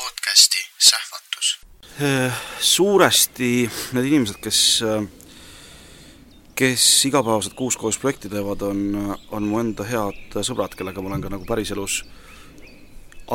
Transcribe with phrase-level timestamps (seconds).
[0.00, 1.58] podcasti Sähvatus.
[2.60, 4.84] suuresti need inimesed, kes,
[6.54, 8.80] kes igapäevaselt kuuskoos projekti teevad, on,
[9.30, 12.00] on mu enda head sõbrad, kellega ma olen ka nagu päriselus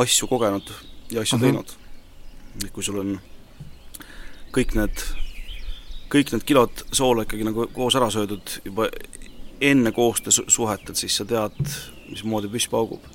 [0.01, 0.71] asju kogenud
[1.11, 1.45] ja asju uh -huh.
[1.45, 1.75] teinud.
[2.73, 3.19] kui sul on
[4.57, 5.03] kõik need,
[6.09, 8.89] kõik need kilod soola ikkagi nagu koos ära söödud juba
[9.61, 11.61] enne koostöösuhet, et siis sa tead,
[12.09, 13.14] mismoodi püss paugub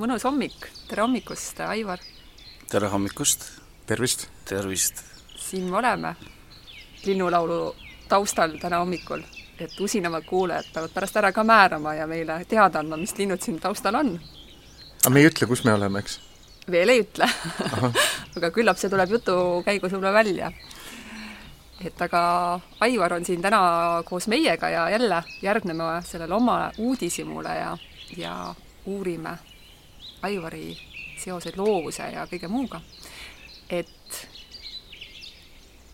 [0.00, 2.00] Mõnus hommik, tere hommikust, Aivar!
[2.70, 3.44] tere hommikust!
[3.86, 4.26] tervist!
[4.48, 5.04] tervist!
[5.38, 6.14] siin me oleme
[7.04, 7.76] linnulaulu
[8.08, 9.22] taustal täna hommikul,
[9.60, 13.60] et usinamad kuulajad peavad pärast ära ka määrama ja meile teada andma, mis linnud siin
[13.62, 14.20] taustal on.
[15.04, 16.18] aga me ei ütle, kus me oleme, eks?
[16.70, 17.26] veel ei ütle
[18.36, 20.50] aga küllap see tuleb jutu käigus võib-olla välja
[21.84, 23.60] et aga Aivar on siin täna
[24.04, 27.78] koos meiega ja jälle järgneme sellele oma uudishimule ja,
[28.16, 28.54] ja
[28.86, 29.38] uurime
[30.22, 30.76] Aivari
[31.18, 32.80] seoseid loovuse ja kõige muuga.
[33.70, 34.28] et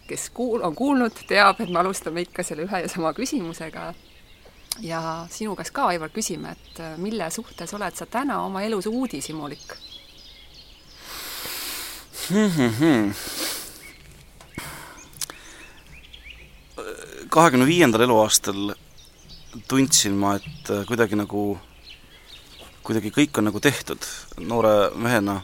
[0.07, 3.95] kes kuul-, on kuulnud, teab, et me alustame ikka selle ühe ja sama küsimusega.
[4.81, 9.75] ja sinu käest ka, Aivar, küsime, et mille suhtes oled sa täna oma elus uudishimulik
[12.31, 12.51] hmm,?
[12.57, 13.15] Hmm, hmm.
[17.37, 18.71] Kahekümne viiendal eluaastal
[19.69, 21.43] tundsin ma, et kuidagi nagu,
[22.87, 24.07] kuidagi kõik on nagu tehtud.
[24.49, 25.43] Noore mehena,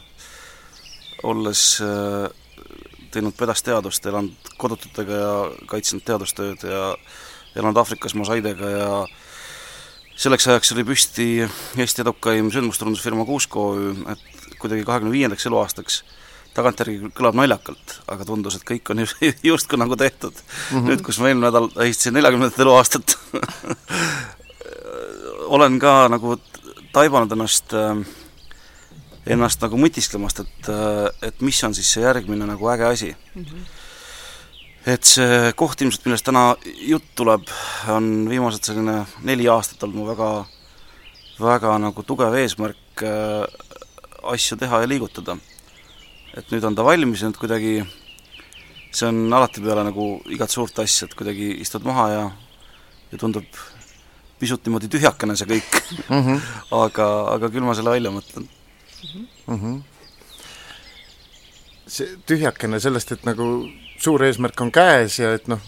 [1.29, 2.25] olles äh,
[3.13, 5.35] teinud pedasteadust, elanud kodututega ja
[5.69, 6.95] kaitsnud teadustööd ja
[7.53, 8.89] elanud Aafrikas mosaidega ja
[10.17, 11.27] selleks ajaks oli püsti
[11.77, 16.01] Eesti edukaim sündmusturundusfirma Kuusk OÜ, et kuidagi kahekümne viiendaks eluaastaks
[16.53, 19.03] tagantjärgi kõlab naljakalt, aga tundus, et kõik on
[19.49, 20.77] justkui nagu tehtud mm.
[20.77, 20.89] -hmm.
[20.89, 23.17] nüüd, kus ma eelmine nädal tähistasin neljakümnendat eluaastat
[25.55, 26.37] olen ka nagu
[26.93, 27.75] taibanud ennast,
[29.25, 30.73] ennast nagu mõtisklemast, et,
[31.29, 33.45] et mis on siis see järgmine nagu äge asi mm.
[33.45, 33.63] -hmm.
[34.93, 36.55] et see koht ilmselt, millest täna
[36.87, 37.47] jutt tuleb,
[37.87, 40.45] on viimased selline neli aastat olnud mu väga,
[41.39, 43.47] väga nagu tugev eesmärk äh,
[44.23, 45.37] asju teha ja liigutada
[46.37, 47.75] et nüüd on ta valmis ja nüüd kuidagi
[48.93, 52.23] see on alati peale nagu igat suurt asja, et kuidagi istud maha ja
[53.11, 53.45] ja tundub
[54.41, 55.79] pisut niimoodi tühjakene see kõik
[56.09, 56.19] mm.
[56.19, 56.39] -hmm.
[56.83, 58.47] aga, aga küll ma selle välja mõtlen
[59.47, 59.57] mm.
[59.57, 59.81] -hmm.
[61.87, 63.49] see tühjakene sellest, et nagu
[63.97, 65.61] suur eesmärk on käes ja et noh,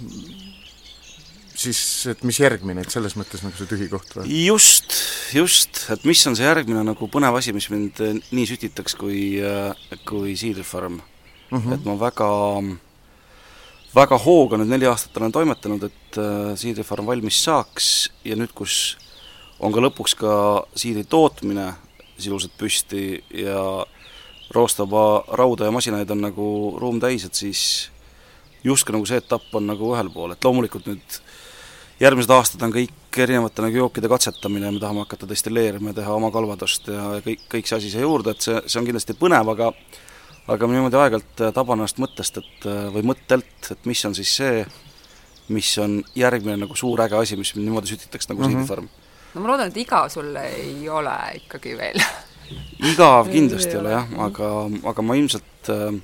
[1.59, 1.79] siis
[2.11, 4.27] et mis järgmine, et selles mõttes nagu see tühi koht või?
[4.45, 4.95] just,
[5.35, 9.37] just, et mis on see järgmine nagu põnev asi, mis mind eh, nii sütitaks kui,
[9.39, 11.57] eh, kui Seedfarm mm.
[11.57, 11.73] -hmm.
[11.77, 12.29] et ma väga,
[13.95, 18.97] väga hooga nüüd neli aastat olen toimetanud, et eh, Seedfarm valmis saaks ja nüüd, kus
[19.59, 20.35] on ka lõpuks ka
[20.75, 21.73] siidri tootmine
[22.17, 23.85] sisuliselt püsti ja
[24.53, 26.47] roostava rauda ja masinaid on nagu
[26.79, 27.89] ruum täis, et siis
[28.65, 31.19] justkui nagu see etapp on nagu ühel pool, et loomulikult nüüd
[31.99, 36.31] järgmised aastad on kõik erinevate nagu jookide katsetamine, me tahame hakata destilleerima ja teha oma
[36.33, 39.71] kalvadust ja kõik, kõik see asi siia juurde, et see, see on kindlasti põnev, aga
[40.51, 44.65] aga ma niimoodi aeg-ajalt taban ennast mõttest, et või mõttelt, et mis on siis see,
[45.55, 48.65] mis on järgmine nagu suur äge asi, mis niimoodi sütitaks nagu mm -hmm.
[48.65, 48.89] siidifarm.
[49.33, 52.01] no ma loodan, et igav sul ei ole ikkagi veel
[52.91, 54.51] igav kindlasti ei ole jah, aga,
[54.91, 55.97] aga ma ilmselt äh,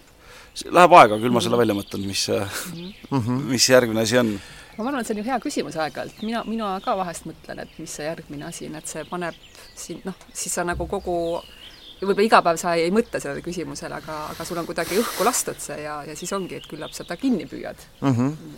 [0.65, 3.43] läheb aega, küll ma selle välja mõtlen, mis mm, -hmm.
[3.53, 4.39] mis järgmine asi on
[4.77, 7.79] ma arvan, et see on ju hea küsimus aeg-ajalt, mina, mina ka vahest mõtlen, et
[7.79, 9.37] mis see järgmine asi on, et see paneb
[9.75, 11.15] sind, noh, siis sa nagu kogu
[12.01, 15.25] võib-olla iga päev sa ei, ei mõtle sellele küsimusele, aga, aga sul on kuidagi õhku
[15.27, 18.15] lastud see ja, ja siis ongi, et küllap sa ta kinni püüad mm.
[18.15, 18.55] -hmm.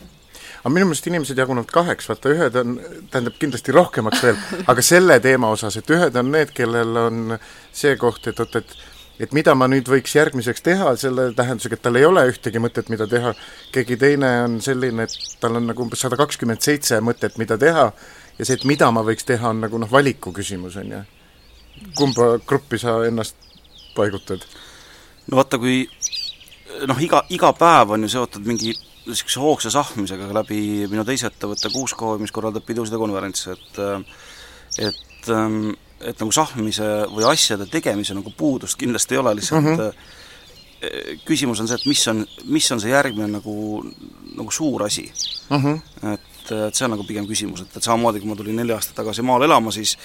[0.61, 2.77] aga minu meelest inimesed jagunevad kaheks, vaata ühed on,
[3.11, 4.39] tähendab kindlasti rohkemaks veel,
[4.71, 7.37] aga selle teema osas, et ühed on need, kellel on
[7.71, 8.77] see koht, et oot, et
[9.21, 12.89] et mida ma nüüd võiks järgmiseks teha, selle tähendusega, et tal ei ole ühtegi mõtet,
[12.93, 13.33] mida teha,
[13.75, 17.89] keegi teine on selline, et tal on nagu umbes sada kakskümmend seitse mõtet, mida teha,
[18.39, 21.03] ja see, et mida ma võiks teha, on nagu noh, valiku küsimus, on ju.
[21.97, 23.35] kumba gruppi sa ennast
[23.95, 24.45] paigutad?
[25.27, 25.83] no vaata, kui
[26.89, 28.73] noh, iga, iga päev on ju seotud mingi
[29.03, 33.81] niisuguse hoogsa sahmisega läbi minu teise ettevõtte Kuusko, mis korraldab pidusid ja konverentse, et
[34.79, 35.73] et ähm,
[36.09, 41.23] et nagu sahmise või asjade tegemise nagu puudust kindlasti ei ole, lihtsalt mm -hmm.
[41.25, 43.55] küsimus on see, et mis on, mis on see järgmine nagu,
[44.35, 45.11] nagu suur asi
[45.49, 45.57] mm.
[45.57, 45.81] -hmm.
[46.13, 48.95] et, et see on nagu pigem küsimus, et, et samamoodi, kui ma tulin neli aastat
[48.95, 49.97] tagasi maale elama, siis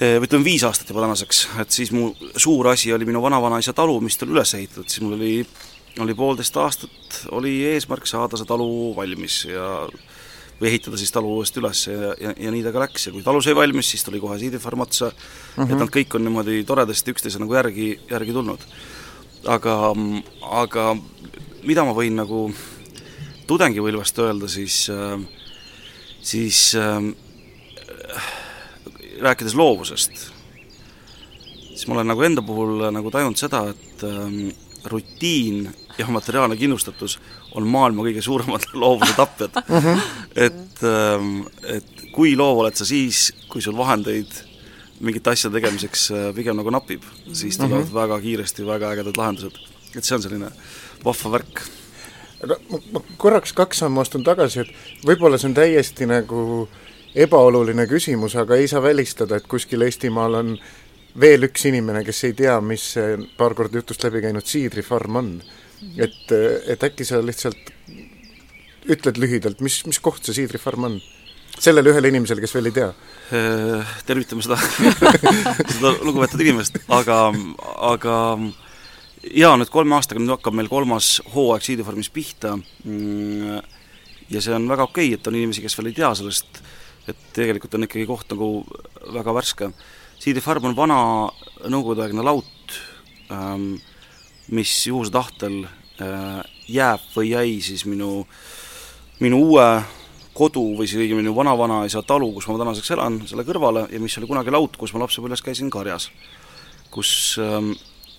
[0.00, 4.00] või ütleme, viis aastat juba tänaseks, et siis mu suur asi oli minu vanavanaisa talu,
[4.00, 5.46] mis tuli üles ehitatud, siis mul oli
[6.00, 9.86] oli poolteist aastat, oli eesmärk saada see talu valmis ja
[10.60, 13.24] või ehitada siis talu uuesti üles ja, ja, ja nii ta ka läks ja kui
[13.24, 15.72] talu sai valmis, siis tuli kohe siidifarm otsa mm, -hmm.
[15.72, 18.64] et nad kõik on niimoodi toredasti üksteise nagu järgi, järgi tulnud.
[19.46, 19.94] aga,
[20.62, 20.96] aga
[21.62, 22.50] mida ma võin nagu
[23.46, 25.20] tudengipõlvest öelda, siis äh,
[26.26, 27.02] siis äh,
[29.20, 30.12] rääkides loovusest,
[31.68, 34.54] siis ma olen nagu enda puhul nagu tajunud seda, et äh,
[34.90, 35.68] rutiin
[35.98, 37.18] ja materiaalne kindlustatus
[37.56, 39.56] on maailma kõige suuremad loovuse tapjad
[40.46, 44.32] et, ähm, et kui loov oled sa siis, kui sul vahendeid
[45.04, 47.94] mingite asjade tegemiseks äh, pigem nagu napib, siis tulevad mm -hmm.
[47.94, 49.56] väga kiiresti väga ägedad lahendused.
[49.96, 50.50] et see on selline
[51.04, 51.60] vahva värk.
[52.44, 54.72] aga ma, ma korraks kaks sammu astun tagasi, et
[55.06, 56.68] võib-olla see on täiesti nagu
[57.14, 60.58] ebaoluline küsimus, aga ei saa välistada, et kuskil Eestimaal on
[61.20, 65.42] veel üks inimene, kes ei tea, mis see paar korda jutust läbi käinud siidrifarm on
[65.98, 66.32] et,
[66.72, 67.72] et äkki sa lihtsalt
[68.86, 70.98] ütled lühidalt, mis, mis koht see siidrifarm on?
[71.56, 72.90] sellele ühele inimesele, kes veel ei tea.
[73.32, 74.58] Äh, tervitame seda
[75.74, 77.20] seda lugupeetud inimest, aga,
[77.88, 78.16] aga
[79.32, 83.56] jaa, nüüd kolme aastaga nüüd hakkab meil kolmas hooaeg siidrifarmis pihta mm,
[84.32, 86.60] ja see on väga okei okay,, et on inimesi, kes veel ei tea sellest,
[87.08, 88.50] et tegelikult on ikkagi koht nagu
[89.16, 89.70] väga värske.
[90.20, 91.00] siidrifarm on vana
[91.64, 92.78] nõukogudeaegne laut
[93.30, 93.76] ähm,,
[94.54, 98.26] mis juhuse tahtel äh, jääb või jäi siis minu,
[99.20, 99.66] minu uue
[100.36, 104.28] kodu või siis õigemini vanavanaisa talu, kus ma tänaseks elan, selle kõrvale ja mis oli
[104.28, 106.10] kunagi laut, kus ma lapsepõlves käisin karjas.
[106.90, 107.72] kus, ähm,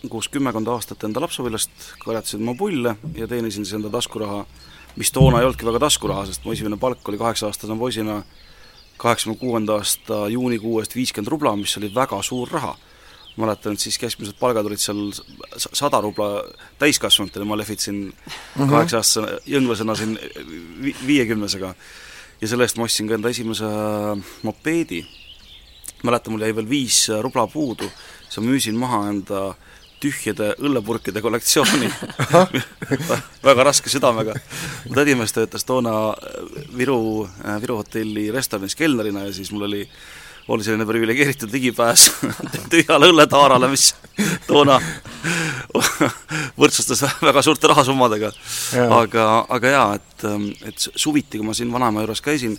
[0.10, 1.72] kus kümmekond aastat enda lapsepõlvest
[2.04, 4.46] karjatasin ma pulle ja teenisin siis enda taskuraha,
[4.96, 8.24] mis toona ei olnudki väga taskuraha, sest mu esimene palk oli kaheksa-aastase poisina
[8.98, 12.76] kaheksakümne kuuenda aasta juunikuu eest viiskümmend rubla, mis oli väga suur raha
[13.38, 15.12] mäletan, et siis keskmised palgad olid seal
[15.58, 16.42] sada rubla
[16.82, 18.12] täiskasvanutele, ma lehvitasin mm
[18.56, 18.70] -hmm.
[18.70, 20.20] kaheksa-aastase jõnglasena siin
[20.82, 21.76] vi-, viiekümnesega.
[22.42, 23.66] ja selle eest ma ostsin ka enda esimese
[24.44, 25.06] mopeedi,
[26.04, 27.90] mäletan, mul jäi veel viis rubla puudu,
[28.24, 29.56] siis ma müüsin maha enda
[30.00, 31.90] tühjade õllepurkide kollektsiooni
[33.48, 34.36] väga raske südamega.
[34.86, 36.14] mu tädimees töötas toona
[36.78, 37.28] Viru,
[37.62, 39.90] Viru hotelli restoranis kelnerina ja siis mul oli
[40.48, 42.12] oli selline priviligeeritud ligipääs
[42.72, 43.90] tühjale õlletaarale, mis
[44.48, 44.80] toona
[46.60, 48.32] võrdsustas väga suurte rahasummadega.
[49.00, 50.28] aga, aga jaa, et,
[50.72, 52.56] et suviti, kui ma siin vanaema juures käisin,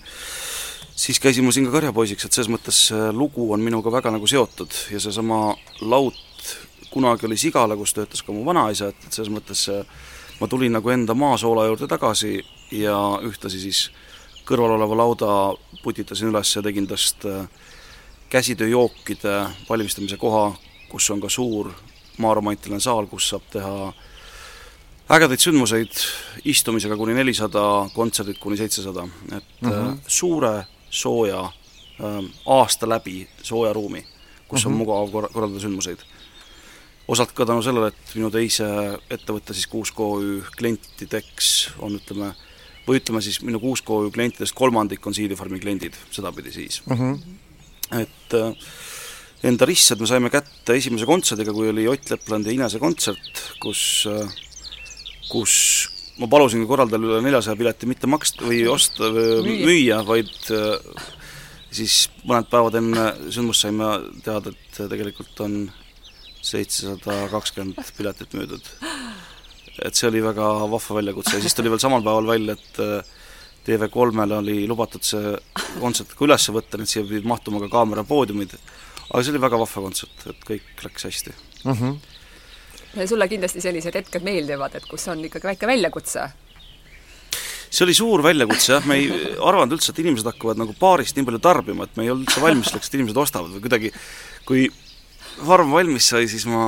[0.96, 4.28] siis käisin ma siin ka karjapoisiks, et selles mõttes see lugu on minuga väga nagu
[4.28, 6.24] seotud ja seesama laut
[6.90, 9.64] kunagi oli Sigala, kus töötas ka mu vanaisa, et, et selles mõttes
[10.40, 12.38] ma tulin nagu enda maasoola juurde tagasi
[12.72, 13.88] ja ühtlasi siis
[14.48, 15.32] kõrval oleva lauda
[15.82, 17.44] putitasin üles ja tegin tast äh,
[18.30, 20.52] käsitööjookide valmistamise koha,
[20.88, 21.72] kus on ka suur
[22.18, 23.92] maaromantiline saal, kus saab teha
[25.08, 26.02] ägedaid sündmuseid
[26.48, 27.62] istumisega kuni nelisada,
[27.94, 29.96] kontserdid kuni seitsesada, et mm -hmm.
[30.06, 34.04] suure sooja äh, aasta läbi sooja ruumi,
[34.48, 34.72] kus mm -hmm.
[34.72, 34.78] on mhm.
[34.78, 35.98] mugav kor-, korraldada sündmuseid.
[37.08, 38.64] osalt ka tänu sellele, et minu teise
[39.10, 42.34] ettevõtte siis Kuusk OÜ klientideks on ütleme,
[42.88, 46.96] või ütleme siis minu Kuusk OÜ klientidest kolmandik on Siidifarmi kliendid, sedapidi siis mm.
[46.96, 47.47] -hmm
[47.96, 48.68] et äh,
[49.48, 54.26] enda rissad me saime kätte esimese kontserdiga, kui oli Ott Leplandi Inese kontsert, kus, äh,
[55.30, 55.54] kus
[56.18, 61.04] ma palusin korraldajal üle neljasaja pileti mitte maksta või osta müüa, vaid äh,
[61.70, 63.92] siis mõned päevad enne sündmust saime
[64.24, 65.60] teada, et tegelikult on
[66.48, 68.64] seitsesada kakskümmend piletit müüdud.
[69.78, 72.80] et see oli väga vahva väljakutse ja siis tuli veel samal päeval välja, et
[73.68, 75.34] TV3-le oli lubatud see
[75.78, 78.54] kontsert ka üles võtta, nii et siia pidid mahtuma ka kaamera poodiumid,
[79.08, 81.34] aga see oli väga vahva kontsert, et kõik läks hästi
[81.64, 81.72] mm.
[81.72, 83.06] -hmm.
[83.12, 86.28] sulle kindlasti sellised hetked meeldivad, et kus on ikkagi väike väljakutse?
[87.68, 91.26] see oli suur väljakutse jah, me ei arvanud üldse, et inimesed hakkavad nagu baarist nii
[91.28, 93.92] palju tarbima, et me ei olnud üldse valmis selleks, et inimesed ostavad või kuidagi
[94.48, 94.68] kui
[95.44, 96.62] farm valmis sai, siis ma,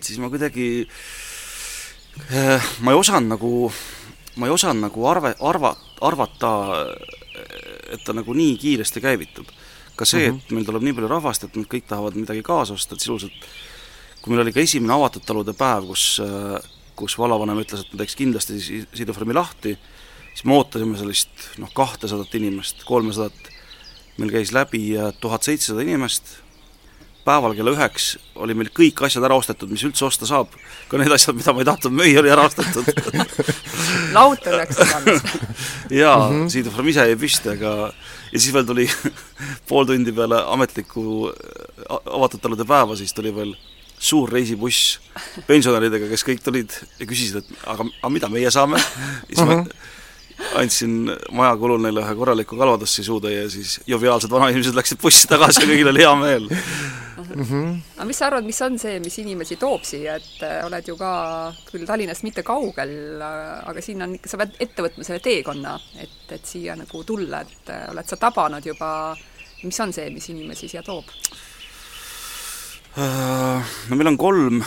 [0.00, 0.68] siis ma kuidagi
[2.32, 3.52] eh, ma ei osanud nagu
[4.36, 5.74] ma ei osanud nagu arve, arva,
[6.04, 6.50] arvata,
[7.94, 9.46] et ta nagu nii kiiresti käivitub.
[9.94, 10.56] ka see, et mhm.
[10.56, 13.44] meil tuleb nii palju rahvast, et nad kõik tahavad midagi kaasa osta, et sisuliselt
[14.24, 16.04] kui meil oli ka esimene avatud talude päev, kus,
[16.96, 18.56] kus vallavanem ütles, et me teeks kindlasti
[18.96, 19.74] Siidufarmi lahti,
[20.30, 23.50] siis me ootasime sellist noh, kahtesadat inimest, kolmesadat,
[24.16, 26.38] meil käis läbi tuhat seitsesada inimest
[27.24, 28.14] päeval kella üheks
[28.44, 30.52] oli meil kõik asjad ära ostetud, mis üldse osta saab,
[30.90, 32.88] ka need asjad, mida ma ei tahtnud müüa, oli ära ostetud
[34.16, 35.22] laut õnneks olemas.
[36.02, 37.92] jaa mm -hmm., Siidufarm ise jäi püsti, aga
[38.32, 38.88] ja siis veel tuli
[39.68, 41.32] pool tundi peale ametlikku
[41.88, 43.56] avatud talude päeva, siis tuli veel
[43.98, 45.00] suur reisibuss
[45.46, 48.78] pensionäridega, kes kõik tulid ja küsisid, et aga, aga mida meie saame?
[48.78, 49.56] siis mm -hmm.
[49.56, 49.92] ma mhm
[50.54, 55.62] andsin maja kulul neile ühe korraliku kalvadussi suutäie ja siis joviaalsed vanainimesed läksid bussi tagasi
[55.62, 56.48] ja kõigil oli hea meel
[57.34, 57.42] mm.
[57.42, 57.80] -hmm.
[57.96, 60.96] aga mis sa arvad, mis on see, mis inimesi toob siia, et äh, oled ju
[60.96, 65.20] ka küll Tallinnast mitte kaugel, äh, aga siin on ikka, sa pead ette võtma selle
[65.24, 69.16] teekonna, et, et siia nagu tulla, et äh, oled sa tabanud juba,
[69.62, 71.04] mis on see, mis inimesi siia toob?
[72.96, 74.60] No meil on kolm,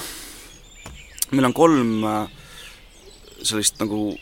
[1.32, 1.94] meil on kolm
[3.40, 4.18] sellist nagu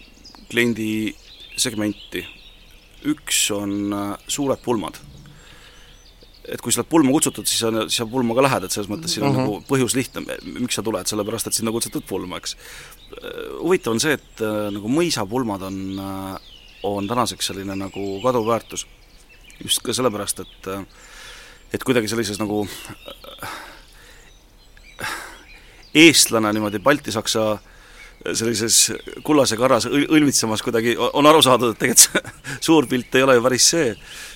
[0.50, 1.16] kliendi
[1.58, 2.22] segmenti.
[3.06, 3.94] üks on
[4.28, 4.98] suured pulmad.
[6.48, 9.16] Et kui sa oled pulma kutsutud, siis siis sa pulma ka lähed, et selles mõttes
[9.16, 9.46] siin on uh -huh.
[9.46, 12.56] nagu põhjus lihtne, miks sa tuled, sellepärast et sind on kutsutud pulma, eks.
[12.56, 15.78] Äh, huvitav on see, et äh, nagu mõisapulmad on,
[16.84, 18.88] on tänaseks selline nagu kaduv väärtus.
[19.64, 20.68] just ka sellepärast, et
[21.74, 22.68] et kuidagi sellises nagu
[25.96, 27.60] eestlane niimoodi baltisaksa äh,
[28.34, 28.92] sellises
[29.26, 33.38] kullase karras õl-, õlmitsemas kuidagi on aru saadud, et tegelikult see suur pilt ei ole
[33.38, 33.92] ju päris see.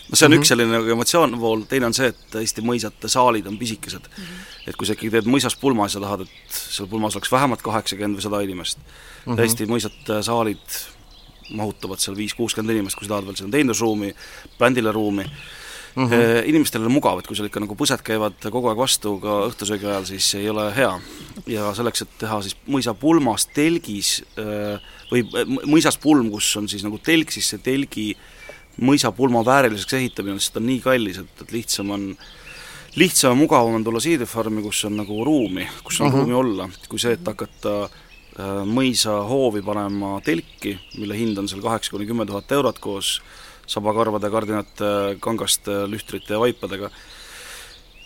[0.09, 0.41] no see on mm -hmm.
[0.41, 4.23] üks selline nagu emotsioon pool, teine on see, et Eesti mõisate saalid on pisikesed mm.
[4.23, 4.69] -hmm.
[4.69, 7.61] et kui sa ikkagi teed mõisas pulma ja sa tahad, et seal pulmas oleks vähemalt
[7.61, 9.41] kaheksakümmend või sada inimest mm, -hmm.
[9.41, 10.81] Eesti mõisate saalid
[11.49, 14.15] mahutavad seal viis-kuuskümmend inimest, kui sa tahad veel sinna teenindusruumi,
[14.59, 15.29] bändile ruumi mm.
[15.29, 15.58] -hmm.
[16.49, 19.89] Inimestel on mugav, et kui sul ikka nagu põsed käivad kogu aeg vastu ka õhtusöögi
[19.89, 20.91] ajal, siis ei ole hea.
[21.49, 26.99] ja selleks, et teha siis mõisapulmas telgis äh, või äh, mõisaspulm, kus on siis nagu
[27.03, 28.09] telg, siis see telgi
[28.79, 32.11] mõisapulma vääriliseks ehitamine, sest ta on nii kallis, et, et lihtsam on
[32.99, 36.19] lihtsam ja mugavam on tulla siidefarmi, kus on nagu ruumi, kus on uh mhm.
[36.19, 36.21] -huh.
[36.21, 37.89] ruumi olla, kui see, et hakata
[38.65, 43.19] mõisahoovi panema telki, mille hind on seal kaheksa kuni kümme tuhat eurot koos
[43.69, 46.89] sabakarvade, kardinate, kangaste, lühtrite ja vaipadega.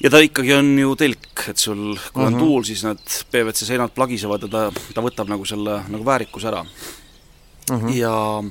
[0.04, 2.28] ja ta ikkagi on ju telk, et sul, kui uh -huh.
[2.28, 2.40] on mhm.
[2.40, 6.62] tuul, siis need PVC seinad plagisevad ja ta, ta võtab nagu selle nagu väärikuse ära
[6.62, 7.78] uh.
[7.78, 7.94] -huh.
[7.96, 8.44] ja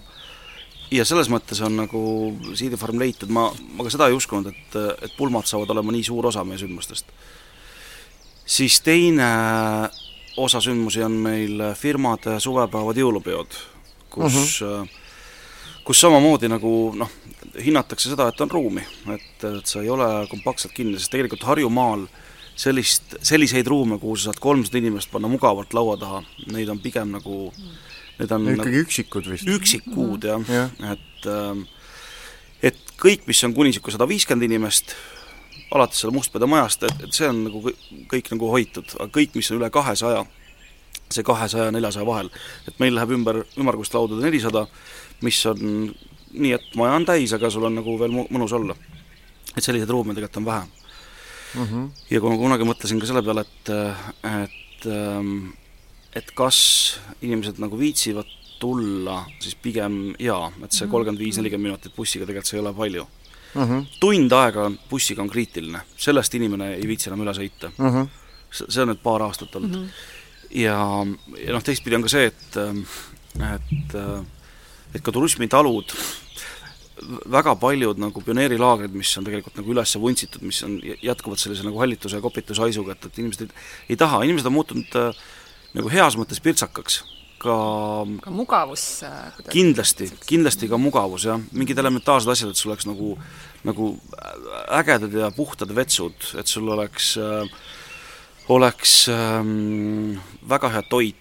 [0.90, 2.00] ja selles mõttes on nagu
[2.54, 6.26] siidefarm leitud, ma, ma ka seda ei uskunud, et, et pulmad saavad olema nii suur
[6.26, 7.06] osa meie sündmustest.
[8.46, 9.28] siis teine
[10.36, 13.48] osa sündmusi on meil firmade suvepäevad, jõulupeod,
[14.08, 15.01] kus uh -huh
[15.84, 17.10] kus samamoodi nagu noh,
[17.64, 18.84] hinnatakse seda, et on ruumi,
[19.14, 22.06] et, et sa ei ole kompaktselt kinni, sest tegelikult Harjumaal
[22.58, 26.22] sellist, selliseid ruume, kuhu sa saad kolmsada inimest panna mugavalt laua taha,
[26.52, 27.48] neid on pigem nagu
[28.18, 29.48] need on ikkagi nagu, üksikud vist?
[29.48, 31.64] üksikud jah ja., et ähm,
[32.62, 34.94] et kõik, mis on kuni niisugune sada viiskümmend inimest,
[35.74, 37.80] alates selle Mustpeade majast, et, et see on nagu kõik,
[38.12, 40.22] kõik nagu hoitud, aga kõik, mis on üle kahesaja,
[41.12, 42.30] see kahesaja ja neljasaja vahel,
[42.68, 44.66] et meil läheb ümber ümmarguste laudade nelisada,
[45.22, 45.62] mis on
[46.32, 48.76] nii, et maja on täis, aga sul on nagu veel mõnus olla.
[49.56, 50.66] et selliseid ruume tegelikult on vähe
[51.54, 51.64] mm.
[51.64, 51.88] -hmm.
[52.10, 53.68] ja kui ma kunagi mõtlesin ka selle peale, et,
[54.24, 55.52] et ähm,
[56.12, 56.58] et kas
[57.22, 58.28] inimesed nagu viitsivad
[58.60, 60.92] tulla, siis pigem jaa, et see mhm.
[60.92, 63.06] kolmkümmend viis, nelikümmend minutit bussiga tegelikult see ei ole palju
[63.54, 63.62] mm.
[63.62, 63.86] -hmm.
[64.00, 67.88] tund aega on bussiga on kriitiline, sellest inimene ei viitsi enam üle sõita mm.
[67.88, 68.08] -hmm.
[68.50, 69.86] see on nüüd paar aastat olnud mm.
[69.86, 70.60] -hmm.
[70.62, 70.78] ja,
[71.46, 72.56] ja noh, teistpidi on ka see, et,
[73.54, 73.98] et
[74.94, 75.94] et ka turismitalud,
[77.32, 81.80] väga paljud nagu pioneerilaagrid, mis on tegelikult nagu üles vuntsitud, mis on jätkuvalt sellise nagu
[81.82, 85.24] hallituse ja kopituse haisuga, et, et inimesed ei, ei taha, inimesed on muutunud äh,
[85.76, 87.02] nagu heas mõttes pirtsakaks
[87.42, 87.54] ka
[88.22, 91.40] ka mugavus äh, kindlasti, kindlasti ka mugavus, jah.
[91.50, 93.16] mingid elementaarsed asjad, et sul oleks nagu,
[93.66, 93.92] nagu
[94.78, 97.56] ägedad ja puhtad vetsud, et sul oleks äh,,
[98.52, 101.18] oleks ähm, väga hea toit,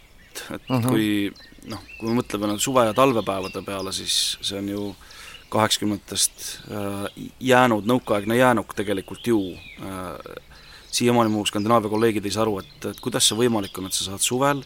[0.50, 0.84] et uh mhm.
[0.84, 0.90] -huh.
[0.90, 1.34] kui
[1.70, 4.86] noh, kui me mõtleme nagu suve- ja talvepäevade peale, siis see on ju
[5.51, 9.41] kaheksakümnendatest äh, jäänud nõukaaegne jäänuk tegelikult ju
[9.84, 10.38] äh,
[10.91, 14.10] siiamaani mu Skandinaavia kolleegid ei saa aru, et, et kuidas see võimalik on, et sa
[14.10, 14.63] saad suvel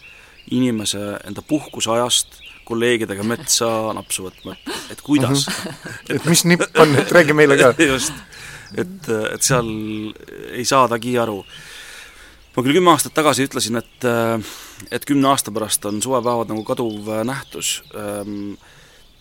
[0.53, 5.53] inimese enda puhkuseajast kolleegidega metsa napsu võtma, et, et kuidas mm.
[5.53, 6.15] -hmm.
[6.15, 7.73] et mis nipp on, et räägi meile ka.
[7.93, 8.13] just,
[8.77, 9.69] et, et seal
[10.51, 11.43] ei saadagi aru.
[12.55, 14.39] Ma küll kümme aastat tagasi ütlesin, et äh,
[14.95, 17.81] et kümne aasta pärast on suvepäevad nagu kaduv äh, nähtus.
[17.95, 18.55] Ähm,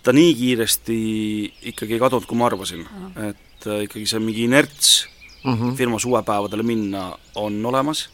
[0.04, 0.98] ta nii kiiresti
[1.72, 2.84] ikkagi ei kadunud, kui ma arvasin,
[3.30, 5.06] et äh, ikkagi see mingi inerts
[5.42, 5.76] mm -hmm.
[5.76, 8.08] firma suvepäevadele minna on olemas,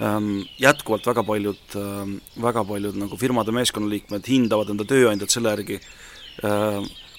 [0.00, 5.80] ähm, jätkuvalt väga paljud ähm,, väga paljud nagu firmade meeskonnaliikmed hindavad enda tööandjat selle järgi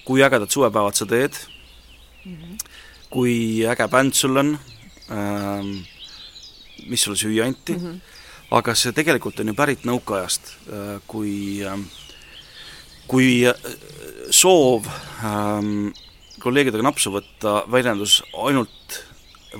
[0.04, 1.32] kui ägedad suvepäevad sa teed
[2.24, 2.56] mm, -hmm.
[3.10, 4.58] kui äge bänd sul on
[6.86, 7.98] mis sulle süüa anti mm, -hmm.
[8.58, 11.78] aga see tegelikult on ju pärit nõukaajast äh,, kui äh,
[13.06, 13.54] kui äh,
[14.30, 14.86] soov
[15.24, 15.90] ähm,
[16.42, 19.02] kolleegidega napsu võtta väljendus ainult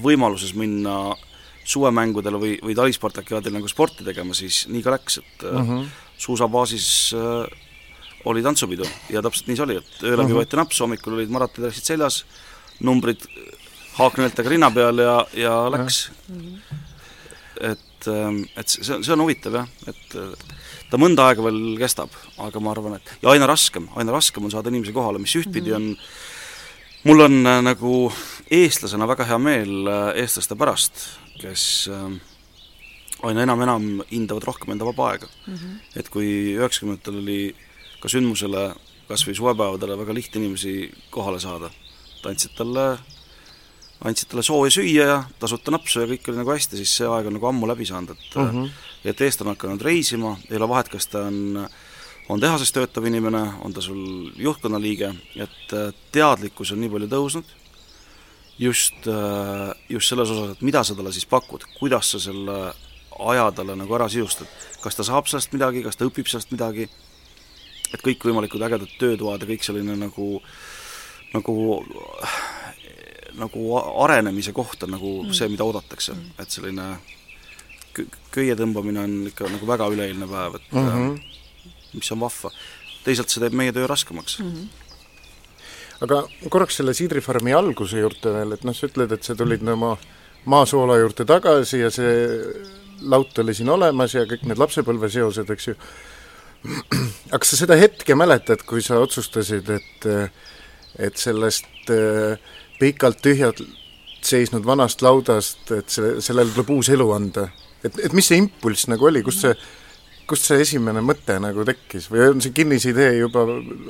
[0.03, 1.13] võimaluses minna
[1.65, 5.91] suvemängudele või, või talispartakiaadil nagu sporti tegema, siis nii ka läks, et mm -hmm.
[6.19, 7.61] suusabaasis äh,
[8.25, 10.39] oli tantsupidu ja täpselt nii see oli, et öö läbi mm -hmm.
[10.41, 12.25] võeti naps, hommikul olid maratondressid seljas,
[12.81, 13.27] numbrid
[13.99, 16.41] haaknõeltega rinna peal ja, ja läks mm.
[16.41, 16.82] -hmm.
[18.11, 20.17] Et, et see, see on huvitav jah, et
[20.91, 24.53] ta mõnda aega veel kestab, aga ma arvan, et ja aina raskem, aina raskem on
[24.53, 25.93] saada inimesi kohale, mis ühtpidi mm -hmm.
[25.93, 26.33] on
[27.05, 28.13] mul on äh, nagu
[28.51, 31.07] eestlasena väga hea meel äh, eestlaste pärast,
[31.41, 32.13] kes äh,
[33.27, 35.55] aina enam, enam hindavad rohkem enda vaba aega mm.
[35.55, 35.81] -hmm.
[35.97, 36.29] et kui
[36.59, 37.55] üheksakümnendatel oli
[38.03, 38.75] ka sündmusele,
[39.09, 41.71] kas või suvepäevadele väga lihtne inimesi kohale saada,
[42.19, 42.99] et andsid talle,
[44.05, 47.31] andsid talle sooja süüa ja tasuta napsu ja kõik oli nagu hästi, siis see aeg
[47.31, 48.71] on nagu ammu läbi saanud, et mm -hmm.
[49.05, 51.69] et eestlane on hakanud reisima, ei ole vahet, kas ta on
[52.29, 55.75] on tehases töötav inimene, on ta sul juhtkonna liige, et
[56.13, 57.45] teadlikkus on nii palju tõusnud
[58.59, 62.59] just, äh, just selles osas, et mida sa talle siis pakud, kuidas sa selle
[63.33, 64.47] aja talle nagu ära sisustad.
[64.83, 66.89] kas ta saab sellest midagi, kas ta õpib sellest midagi,
[67.95, 70.43] et kõikvõimalikud ägedad töötoad ja kõik selline nagu,
[71.35, 71.55] nagu
[73.39, 75.33] nagu arenemise koht on nagu mm.
[75.37, 76.89] see, mida oodatakse mm., et selline
[78.33, 81.19] köie tõmbamine on ikka nagu väga üleeilne päev, et mm -hmm.
[81.95, 82.51] mis on vahva.
[83.05, 84.53] teisalt see teeb meie töö raskemaks mm.
[84.53, 84.83] -hmm
[86.03, 89.97] aga korraks selle siidrifarmi alguse juurde veel, et noh, sa ütled, et sa tulid oma
[90.51, 92.15] maasoola juurde tagasi ja see
[93.03, 95.77] laut oli siin olemas ja kõik need lapsepõlveseosed, eks ju.
[97.31, 100.11] aga kas sa seda hetke mäletad, kui sa otsustasid, et
[100.99, 102.37] et sellest äh,
[102.83, 103.63] pikalt tühjalt
[104.23, 107.49] seisnud vanast laudast, et see, sellele tuleb uus elu anda?
[107.83, 109.55] et, et mis see impulss nagu oli, kust see,
[110.31, 113.47] kust see esimene mõte nagu tekkis või on see kinnisidee juba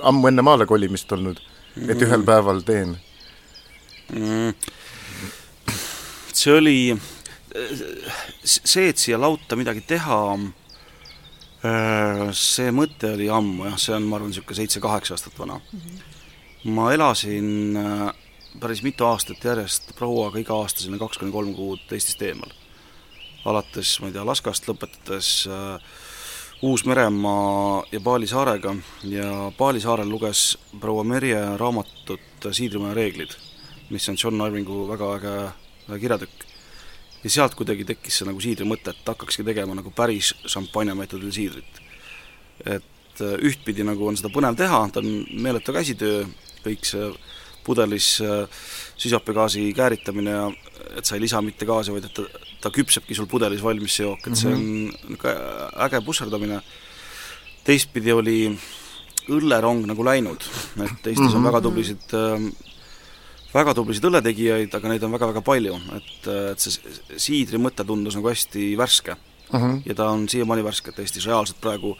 [0.09, 1.41] ammu enne maale kolimist olnud?
[1.89, 2.97] et ühel päeval teen
[4.13, 4.55] mm.?
[6.33, 6.79] see oli,
[8.45, 10.19] see, et siia lauta midagi teha,
[11.69, 15.61] äh, see mõte oli ammu jah, see on, ma arvan, niisugune seitse-kaheksa aastat vana.
[15.61, 16.01] -hmm.
[16.73, 18.09] ma elasin äh,
[18.61, 22.51] päris mitu aastat järjest prouaga iga aasta selline kaks kuni kolm kuud Eestist eemal.
[23.45, 25.81] alates, ma ei tea, Laskast lõpetades äh,
[26.63, 28.75] Uus-Meremaa ja Paali saarega
[29.11, 33.35] ja Paali saarel luges proua Merje raamatut Siidrimaja reeglid,
[33.91, 36.45] mis on John Irvingu väga äge kirjatükk.
[37.25, 41.33] ja sealt kuidagi tekkis see nagu siidri mõte, et hakkakski tegema nagu päris šampanja meetodil
[41.33, 41.83] siidrit.
[42.67, 46.27] et äh, ühtpidi nagu on seda põnev teha, ta on meeletu käsitöö,
[46.63, 47.11] kõik see
[47.65, 48.45] pudelis äh,
[48.97, 50.47] süsihappegaasi kääritamine ja
[50.97, 52.25] et sa ei lisa mitte gaasi, vaid et ta,
[52.67, 55.79] ta küpsebki sul pudelis valmis, see jook, et see on niisugune mhm.
[55.87, 56.61] äge pusserdamine,
[57.65, 58.39] teistpidi oli
[59.33, 60.45] õllerong nagu läinud,
[60.83, 61.49] et Eestis on mhm.
[61.51, 62.47] väga tublisid äh,
[63.53, 68.31] väga tublisid õlletegijaid, aga neid on väga-väga palju, et, et see siidri mõte tundus nagu
[68.31, 69.61] hästi värske uh.
[69.61, 69.81] -huh.
[69.87, 71.97] ja ta on siiamaani värske, et Eestis reaalselt praegu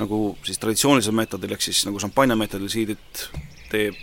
[0.00, 3.28] nagu siis traditsioonilisel meetodil, ehk siis nagu šampanja meetodil siidrit
[3.70, 3.96] teeb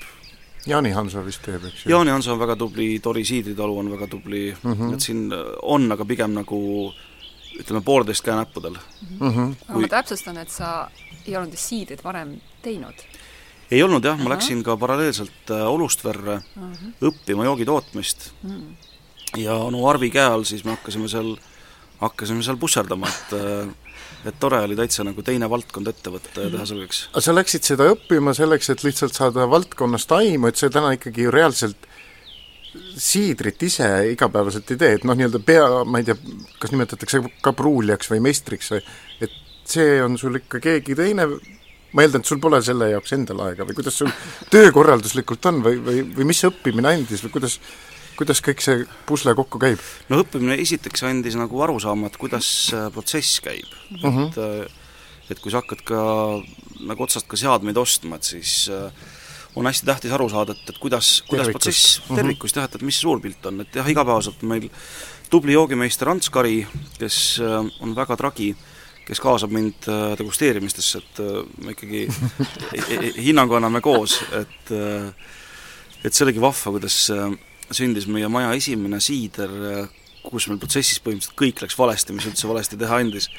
[0.68, 1.92] Jaani Hanso vist teeb, eks ju?
[1.92, 4.94] Jaani Hanso on väga tubli, Tori Siidritalu on väga tubli mm, -hmm.
[4.94, 5.30] et siin
[5.62, 6.60] on, aga pigem nagu
[7.60, 9.30] ütleme, poolteist käenäppudel mm.
[9.30, 9.56] -hmm.
[9.56, 9.70] Kui...
[9.70, 10.90] aga ma täpsustan, et sa
[11.26, 13.06] ei olnud vist siidrit varem teinud?
[13.72, 14.34] ei olnud jah, ma uh -huh.
[14.36, 17.12] läksin ka paralleelselt äh, Olustverre uh -huh.
[17.12, 18.52] õppima joogitootmist uh.
[18.52, 19.38] -huh.
[19.38, 21.38] ja no Arvi käe all siis me hakkasime seal,
[22.02, 23.76] hakkasime seal pusserdama, et äh,
[24.28, 27.04] et tore oli täitsa nagu teine valdkond ette võtta ja teha selgeks.
[27.12, 31.30] aga sa läksid seda õppima selleks, et lihtsalt saada valdkonnast aimu, et sa täna ikkagi
[31.32, 31.88] reaalselt
[32.98, 36.18] siidrit ise igapäevaselt ei tee, et noh, nii-öelda pea, ma ei tea,
[36.62, 38.82] kas nimetatakse ka pruulijaks või meistriks või
[39.24, 41.28] et see on sul ikka keegi teine,
[41.94, 44.12] ma eeldan, et sul pole selle jaoks endal aega või kuidas sul
[44.54, 47.60] töökorralduslikult on või, või, või mis õppimine andis või kuidas
[48.18, 49.82] kuidas kõik see pusle kokku käib?
[50.10, 52.50] no õppimine esiteks andis nagu arusaama, et kuidas
[52.94, 53.70] protsess käib
[54.04, 54.28] uh, -huh.
[54.28, 54.84] et äh,
[55.32, 56.02] et kui sa hakkad ka
[56.88, 58.92] nagu otsast ka seadmeid ostma, et siis äh,
[59.58, 62.20] on hästi tähtis aru saada, et, et kuidas, kuidas protsess mhm.
[62.22, 64.70] tervikust jah, et, et mis suur pilt on, et jah, igapäevaselt meil
[65.32, 66.62] tubli joogimeister Ants Kari,
[67.00, 68.54] kes äh, on väga tragi,
[69.08, 69.86] kes kaasab mind
[70.20, 71.20] degusteerimistesse, et
[71.64, 72.02] me ikkagi
[73.28, 74.74] hinnangu anname koos, et
[76.04, 76.98] et see oligi vahva, kuidas
[77.72, 79.52] sündis meie maja esimene siider
[80.32, 83.30] kus meil protsessis põhimõtteliselt kõik läks valesti, mis üldse valesti teha andis.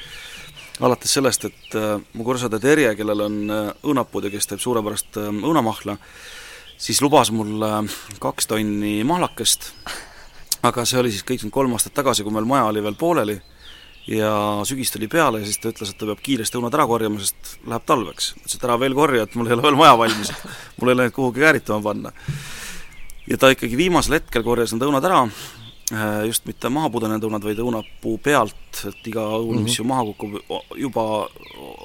[0.79, 5.19] alates sellest, et äh, mu kursaõde Terje, kellel on äh, õunapuud ja kes teeb suurepärast
[5.19, 5.97] äh, õunamahla,
[6.79, 7.83] siis lubas mulle
[8.23, 9.73] kaks tonni mahlakest,
[10.63, 13.35] aga see oli siis kõik nüüd kolm aastat tagasi, kui meil maja oli veel pooleli
[14.07, 14.31] ja
[14.65, 17.59] sügis tuli peale ja siis ta ütles, et ta peab kiiresti õunad ära korjama, sest
[17.67, 18.31] läheb talveks.
[18.37, 20.31] ma ütlesin, et ära veel korja, et mul ei ole veel maja valmis,
[20.79, 22.15] mul ei ole neid kuhugi kääritama panna.
[23.29, 25.21] Ja ta ikkagi viimasel hetkel korjas need õunad ära,
[25.93, 29.69] äh, just mitte maha pudenenud õunad, vaid õunapuu pealt, et iga õun mm, -hmm.
[29.69, 30.39] mis ju maha kukub,
[30.75, 31.05] juba,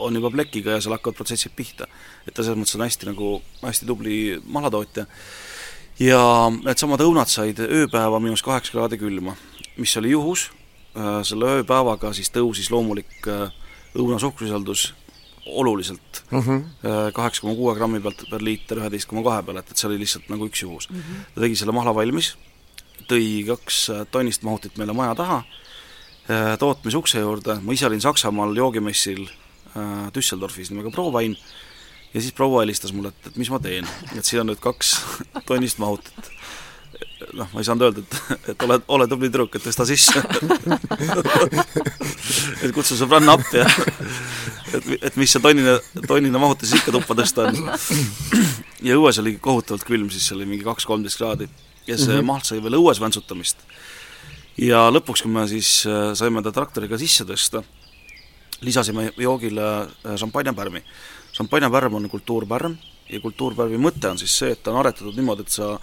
[0.02, 1.86] on juba plekiga ja seal hakkavad protsessid pihta.
[2.26, 5.06] et ta selles mõttes on hästi nagu, hästi tubli mahlatootja.
[5.98, 9.36] ja needsamad õunad said ööpäeva miinus kaheksa kraadi külma,
[9.76, 10.50] mis oli juhus
[10.94, 13.48] Äh, selle ööpäevaga siis tõusis loomulik äh,
[13.98, 14.92] õunasuhkrusisaldus
[15.46, 16.64] oluliselt mhm.
[16.84, 19.88] äh, kaheksa koma kuue grammi pealt per liiter üheteist koma kahe peale, et, et see
[19.90, 20.96] oli lihtsalt nagu üks juhus mm.
[20.96, 21.26] -hmm.
[21.34, 22.34] ta tegi selle mahla valmis,
[23.10, 23.80] tõi kaks
[24.10, 25.42] tonnist mahutit meile maja taha,
[26.58, 29.26] tootmisukse juurde, ma ise olin Saksamaal joogimessil
[30.14, 31.36] Düsseldorfis nimega Provain,
[32.14, 34.94] ja siis proua helistas mulle, et, et mis ma teen, et siin on nüüd kaks
[35.50, 36.30] tonnist mahutit
[37.34, 38.14] noh, ma ei saanud öelda, et,
[38.52, 40.22] et ole, ole tubli tüdruk, et tõsta sisse
[42.64, 45.76] et kutsu sõbranna appi ja et, et mis see tonnine,
[46.08, 47.70] tonnine mahutis ikka tuppa tõsta on.
[48.86, 51.48] ja õues oli kohutavalt külm, siis oli mingi kaks-kolmteist kraadi.
[51.86, 52.30] ja see mm -hmm.
[52.32, 53.58] maht sai veel õues väntsutamist.
[54.58, 57.62] ja lõpuks, kui me siis äh, saime ta traktoriga sisse tõsta,
[58.60, 60.82] lisasime joogile äh, šampanjapärmi.
[61.32, 62.76] šampanjapärm on kultuurpärm
[63.10, 65.74] ja kultuurpärmi mõte on siis see, et ta on aretatud niimoodi, et sa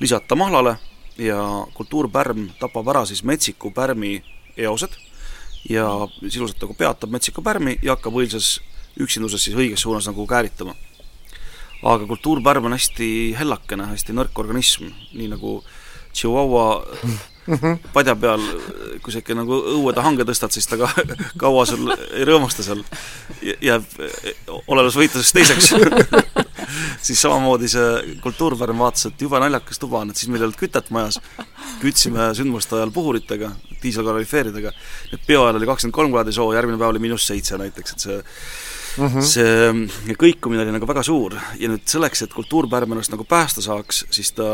[0.00, 0.76] lisad ta mahlale
[1.20, 1.38] ja
[1.74, 4.16] kultuurpärm tapab ära siis metsiku pärmi
[4.56, 4.96] eosed
[5.68, 5.86] ja
[6.22, 8.56] sisuliselt nagu peatab metsiku pärmi ja hakkab õilsas
[9.00, 10.74] üksinduses siis õiges suunas nagu kääritama.
[11.82, 15.62] aga kultuurpärm on hästi hellakene, hästi nõrk organism, nii nagu
[16.12, 16.84] Chihuahua
[17.94, 18.42] padja peal,
[19.02, 20.90] kui sa ikka nagu õueda hange tõstad, siis ta ka
[21.40, 22.84] kaua sul ei rõõmusta seal,
[23.42, 23.86] jääb
[24.66, 25.72] olelusvõitluses teiseks
[27.06, 30.60] siis samamoodi see kultuurpärm vaatas, et jube naljakas tuba on, et siis meil ei olnud
[30.60, 31.20] kütet majas,
[31.82, 34.74] kütsime sündmuste ajal puhuritega, diiselkalorifeeridega,
[35.12, 38.06] et peo ajal oli kakskümmend kolm kraadi soo, järgmine päev oli miinus seitse näiteks, et
[38.06, 38.22] see
[38.96, 39.22] mm -hmm.
[39.22, 44.04] see kõikumine oli nagu väga suur ja nüüd selleks, et kultuurpärm ennast nagu päästa saaks,
[44.10, 44.44] siis ta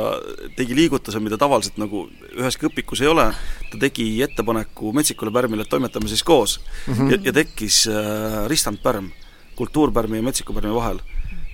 [0.57, 3.33] tegi liigutuse, mida tavaliselt nagu üheski õpikus ei ole,
[3.71, 6.95] ta tegi ettepaneku metsikule pärmile, et toimetame siis koos mm.
[6.95, 7.13] -hmm.
[7.13, 9.11] ja, ja tekkis äh, ristandpärm
[9.57, 11.01] kultuurpärmi ja metsikupärmi vahel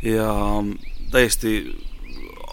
[0.05, 0.31] ja
[1.11, 1.59] täiesti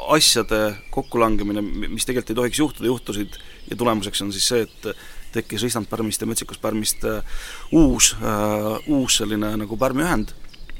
[0.08, 3.36] asjade kokkulangemine, mis tegelikult ei tohiks juhtuda, juhtusid
[3.70, 4.88] ja tulemuseks on siis see, et
[5.32, 10.34] tekkis ristandpärmist ja metsikuspärmist äh, uus äh,, uus selline nagu pärmiühend,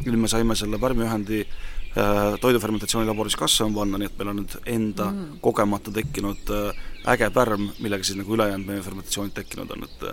[0.06, 5.12] nüüd me saime selle pärmiühendi äh, toidufermentatsioonilaboris kasvama panna, nii et meil on nüüd enda
[5.12, 5.38] mm.
[5.46, 6.82] kogemata tekkinud äh,
[7.14, 10.06] äge pärm, millega siis nagu ülejäänud meie fermentatsioonid tekkinud on, et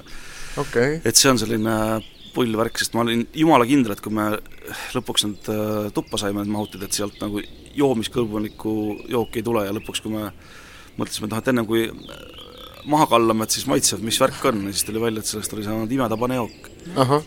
[0.62, 1.01] okay.
[1.05, 1.75] et see on selline
[2.35, 4.31] pull värk, sest ma olin jumala kindel, et kui me
[4.97, 7.43] lõpuks need äh, tuppa saime, need mahutid, et sealt nagu
[7.79, 8.75] joomiskõlbulikku
[9.12, 10.29] jooki ei tule ja lõpuks, kui me
[10.99, 11.87] mõtlesime, et noh, et ennem kui
[12.88, 15.67] maha kallame, et siis maitseb, mis värk on ja siis tuli välja, et sellest oli
[15.67, 16.71] saanud imetabane jook.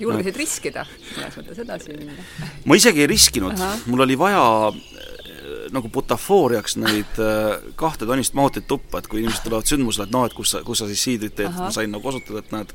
[0.02, 0.86] julgesid riskida,
[1.16, 2.26] mõnes mõttes edasi minna?
[2.66, 3.62] ma isegi ei riskinud,
[3.92, 4.42] mul oli vaja
[5.72, 10.26] nagu butafooriaks neid äh, kahte tonnist mahutit tuppa, et kui inimesed tulevad sündmusele, et noh,
[10.28, 12.74] et kus sa, kus sa siis siidrit teed, ma sain nagu osutada, et näed,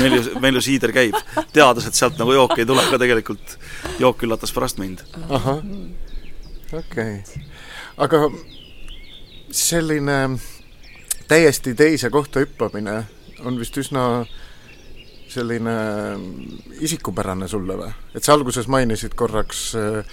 [0.00, 1.16] meil ju, meil ju siider käib.
[1.54, 3.56] teades, et sealt nagu jooki ei tule, aga tegelikult
[4.02, 5.04] jook üllatas pärast mind.
[5.28, 5.62] ahah,
[6.72, 7.46] okei okay..
[7.96, 8.24] aga
[9.50, 10.18] selline
[11.28, 13.00] täiesti teise kohta hüppamine
[13.44, 14.04] on vist üsna
[15.28, 15.74] selline
[16.80, 17.92] isikupärane sulle või?
[18.16, 20.04] et sa alguses mainisid korraks Äh,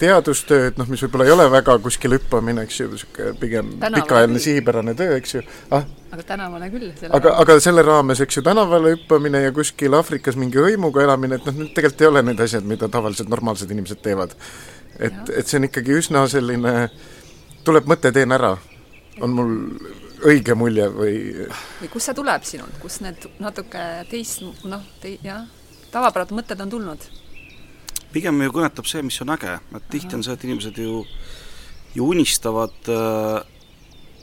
[0.00, 4.94] teadustööd, noh, mis võib-olla ei ole väga kuskil hüppamine, eks ju, niisugune pigem pikaajaline sihipärane
[4.98, 5.42] töö, eks ju
[5.76, 5.86] ah?.
[6.12, 6.90] aga tänavale küll.
[7.08, 11.46] aga, aga selle raames, eks ju, tänavale hüppamine ja kuskil Aafrikas mingi hõimuga elamine, et
[11.48, 14.36] noh, need tegelikult ei ole need asjad, mida tavaliselt normaalsed inimesed teevad.
[14.98, 16.74] et, et see on ikkagi üsna selline,
[17.64, 18.52] tuleb mõte, teen ära,
[19.24, 19.56] on mul
[20.26, 21.14] õige mulje või
[21.80, 25.46] või kust see tuleb sinult, kust need natuke teist, noh, te-, jah,
[25.94, 27.10] tavapärased mõtted on tulnud?
[28.12, 31.04] Pigem ju kõnetab see, mis on äge, et tihti on see, et inimesed ju,
[31.94, 33.40] ju unistavad äh,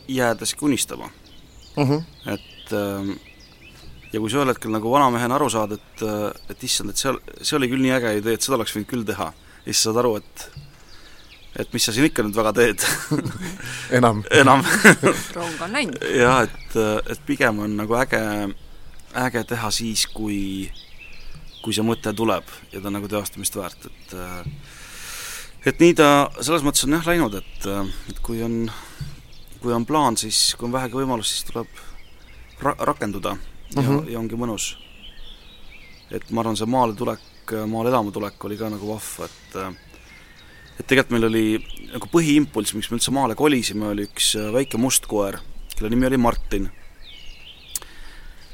[0.07, 1.83] jäädeski unistama uh.
[1.83, 1.93] Mhm.
[1.93, 2.33] -huh.
[2.33, 3.17] et äh,
[4.13, 7.13] ja kui sa ühel hetkel nagu vanamehena aru saad, et, äh, et issand, et see,
[7.41, 9.31] see oli küll nii äge idee, et seda oleks võinud küll teha,
[9.65, 10.49] ja siis saad aru, et
[11.57, 12.83] et mis sa siin ikka nüüd väga teed
[13.97, 14.61] enam enam
[15.37, 16.03] rong on läinud.
[16.13, 16.75] jah, et,
[17.11, 18.21] et pigem on nagu äge,
[19.17, 20.69] äge teha siis, kui
[21.61, 24.47] kui see mõte tuleb ja ta on nagu teostamist väärt, et äh,
[25.67, 28.65] et nii ta selles mõttes on jah läinud, et, äh, et kui on,
[29.61, 31.81] kui on plaan, siis kui on vähegi võimalust, siis tuleb,
[32.63, 34.11] ra-, rakenduda ja mm, -hmm.
[34.11, 34.75] ja ongi mõnus.
[36.11, 39.57] et ma arvan, see maale tulek, maale elama tulek oli ka nagu vahva, et
[40.79, 41.45] et tegelikult meil oli
[41.91, 45.39] nagu põhiimpulss, miks me üldse maale kolisime, oli üks väike must koer,
[45.75, 46.69] kelle nimi oli Martin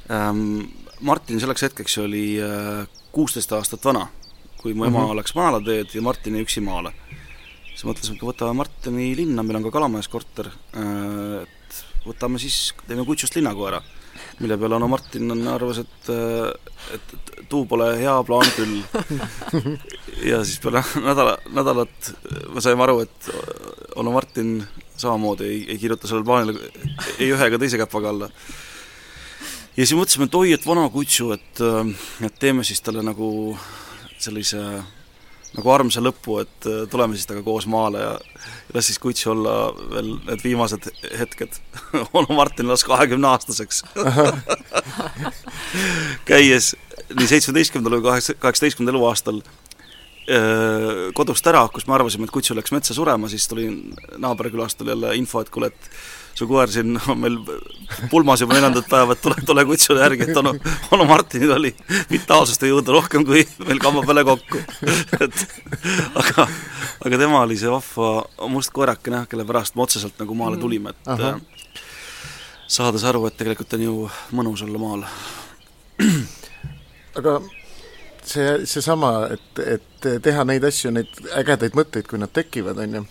[0.10, 0.83] ähm,.
[1.04, 2.26] Martin selleks hetkeks oli
[3.12, 4.08] kuusteist aastat vana,
[4.62, 5.18] kui mu ema mm -hmm.
[5.20, 6.94] läks maalateed ja Martin jäi üksi maale
[7.74, 12.72] siis mõtlesime, et võtame Martini linna, meil on ka Kalamajas korter, äh, et võtame siis,
[12.88, 13.82] teeme kutsust linnakoera.
[14.40, 16.50] mille peale onu Martin on, arvas, et, äh,
[16.94, 18.82] et, et tuu pole hea plaan küll.
[20.32, 22.14] ja siis peale nädala, nädalat
[22.54, 23.30] me saime aru, et
[23.96, 24.64] onu Martin
[24.98, 26.72] samamoodi ei, ei kirjuta sellele plaanile
[27.20, 28.30] ei ühe ega teise käpaga alla.
[29.78, 33.30] Ja siis mõtlesime, et oi, et vana kutsu, et, äh, et teeme siis talle nagu
[34.22, 34.62] sellise
[35.54, 38.14] nagu armsa lõpu, et äh, tuleme siis temaga koos maale ja
[38.74, 39.56] las siis kutsi olla
[39.94, 40.88] veel need viimased
[41.20, 41.60] hetked.
[42.18, 43.84] Onu Martin las kahekümne aastaseks
[46.30, 46.74] käies
[47.14, 52.74] nii seitsmeteistkümnendal või kaheksa, kaheksateistkümnendal eluaastal äh, kodust ära, kus me arvasime, et kutsu läks
[52.74, 53.70] metsa surema, siis tuli
[54.18, 55.92] naaberkülast tuli jälle info, et kuule, et
[56.36, 57.38] su koer siin on meil
[58.12, 60.54] pulmas juba neljandat päeva, et tule, tule kutsule järgi, et onu,
[60.96, 61.74] onu Martinil oli
[62.12, 64.62] vitaalsust jõuda rohkem kui meil kamba peale kokku.
[65.26, 65.46] et
[66.20, 66.48] aga,
[67.06, 70.64] aga tema oli see vahva must koerakene jah, kelle pärast me otseselt nagu maale mm.
[70.66, 71.34] tulime, et Aha.
[72.68, 73.98] saades aru, et tegelikult on ju
[74.34, 75.06] mõnus olla maal.
[77.20, 77.38] aga
[78.26, 83.06] see, seesama, et, et teha neid asju, neid ägedaid mõtteid, kui nad tekivad, on ju,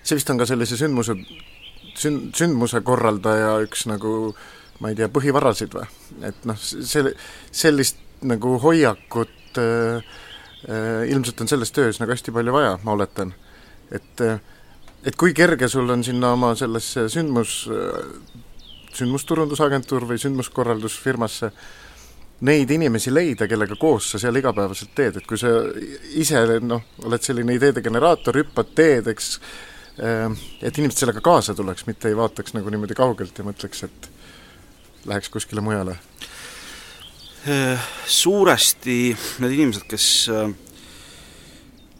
[0.00, 1.18] see vist on ka sellise sündmuse
[2.00, 4.32] sün-, sündmuse korraldaja üks nagu
[4.80, 5.86] ma ei tea, põhivarasid või?
[6.26, 7.12] et noh, see,
[7.52, 10.00] sellist nagu hoiakut äh,
[10.68, 13.34] äh, ilmselt on selles töös nagu hästi palju vaja, ma oletan.
[13.92, 14.40] et äh,
[15.04, 18.00] et kui kerge sul on sinna oma sellesse sündmus äh,,
[18.96, 21.52] sündmusturundusagentuur või sündmuskorraldusfirmasse
[22.46, 25.50] neid inimesi leida, kellega koos sa seal igapäevaselt teed, et kui sa
[26.16, 29.34] ise noh, oled selline ideede generaator, hüppad teed, eks,
[30.00, 34.10] et inimesed sellega kaasa tuleks, mitte ei vaataks nagu niimoodi kaugelt ja mõtleks, et
[35.10, 35.96] läheks kuskile mujale?
[37.48, 40.06] Ehm, suuresti need inimesed, kes,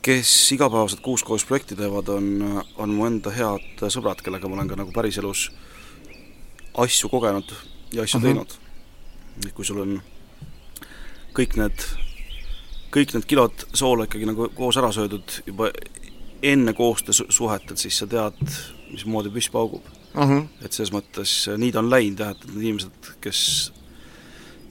[0.04, 4.72] kes igapäevaselt kuus koos projekti teevad, on, on mu enda head sõbrad, kellega ma olen
[4.72, 5.48] ka nagu päriselus
[6.80, 7.52] asju kogenud
[7.92, 8.38] ja asju uh mhm.
[8.38, 8.46] -huh.
[8.46, 9.54] teinud.
[9.54, 10.00] kui sul on
[11.34, 11.84] kõik need,
[12.92, 15.70] kõik need kilod soola ikkagi nagu koos ära söödud juba
[16.42, 18.40] enne koostöösuhet, et siis sa tead,
[18.90, 20.22] mismoodi püss paugub uh.
[20.22, 20.46] -huh.
[20.64, 23.72] et selles mõttes nii ta on läinud jah, et need inimesed, kes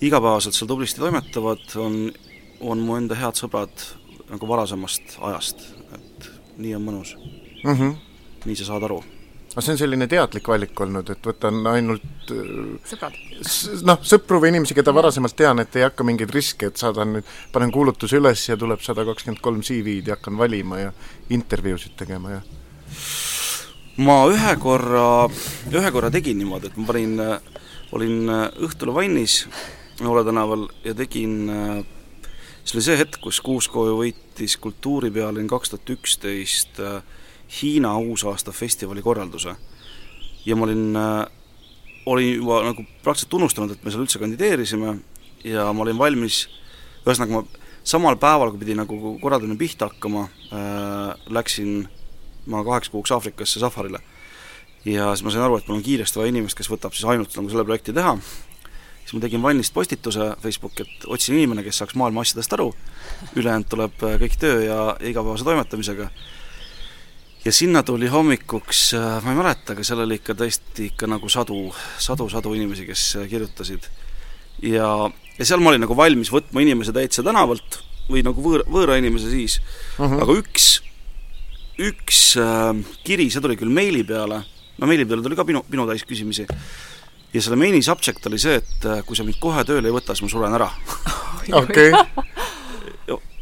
[0.02, 2.12] igapäevaselt seal tublisti toimetavad, on,
[2.60, 3.86] on mu enda head sõbrad
[4.30, 7.72] nagu varasemast ajast, et nii on mõnus uh.
[7.72, 7.96] -huh.
[8.46, 9.04] nii sa saad aru
[9.50, 12.52] aga see on selline teadlik valik olnud, et võtan ainult äh,
[12.90, 13.18] sõbrad?
[13.88, 17.34] noh, sõpru või inimesi, keda varasemalt tean, et ei hakka mingeid riske, et saadan nüüd,
[17.54, 20.94] panen kuulutuse üles ja tuleb sada kakskümmend kolm CV-d ja hakkan valima ja
[21.34, 22.44] intervjuusid tegema ja
[24.06, 25.28] ma ühe korra,
[25.74, 27.20] ühe korra tegin niimoodi, et ma panin,
[27.96, 28.34] olin
[28.66, 29.44] õhtul vannis
[30.00, 31.50] Noole tänaval ja tegin
[32.64, 36.80] see oli see hetk, kus Kuuskooju võitis kultuuripealinn kaks tuhat üksteist
[37.50, 39.56] Hiina uusaastafestivali korralduse.
[40.46, 41.26] ja ma olin, äh,
[42.06, 45.00] olin juba nagu praktiliselt unustanud, et me seal üldse kandideerisime
[45.44, 46.48] ja ma olin valmis,
[47.06, 47.44] ühesõnaga ma
[47.84, 51.88] samal päeval, kui pidi nagu korraldamine pihta hakkama äh,, läksin
[52.50, 54.00] ma kaheks kuuks Aafrikasse safarile.
[54.86, 57.34] ja siis ma sain aru, et mul on kiiresti vaja inimest, kes võtab siis ainult
[57.36, 58.14] nagu selle projekti teha,
[59.04, 62.70] siis ma tegin valmis postituse Facebooki, et otsin inimene, kes saaks maailma asjadest aru,
[63.36, 66.08] ülejäänud tuleb äh, kõik töö ja igapäevase toimetamisega
[67.46, 71.30] ja sinna tuli hommikuks, äh, ma ei mäleta, aga seal oli ikka tõesti ikka nagu
[71.32, 71.70] sadu,
[72.02, 73.88] sadu, sadu inimesi, kes äh, kirjutasid.
[74.66, 74.90] ja,
[75.38, 79.32] ja seal ma olin nagu valmis võtma inimese täitsa tänavalt või nagu võõra, võõra inimese
[79.32, 80.14] siis uh, mhm.
[80.14, 80.24] -huh.
[80.24, 80.70] aga üks,
[81.90, 82.74] üks äh,
[83.08, 84.44] kiri, see tuli küll meili peale,
[84.78, 86.48] no meili peale tuli ka pinu, pinu täis küsimisi,
[87.34, 90.16] ja selle meili subject oli see, et äh, kui sa mind kohe tööle ei võta,
[90.16, 90.72] siis ma suren ära.
[91.64, 91.94] okei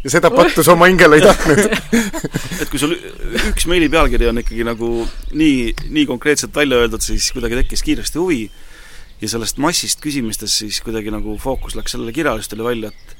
[0.07, 1.59] ja seda pattus oma hingele ei tahtnud
[2.61, 2.95] et kui sul
[3.51, 4.89] üks meili pealkiri on ikkagi nagu
[5.35, 8.45] nii, nii konkreetselt välja öeldud, siis kuidagi tekkis kiiresti huvi
[9.21, 13.15] ja sellest massist küsimistest siis kuidagi nagu fookus läks sellele kirjalistele välja, et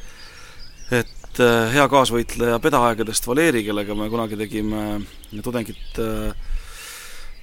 [1.02, 4.84] et äh, hea kaasvõitleja pedaaegadest Valeri, kellega me kunagi tegime
[5.43, 6.54] tudengit äh,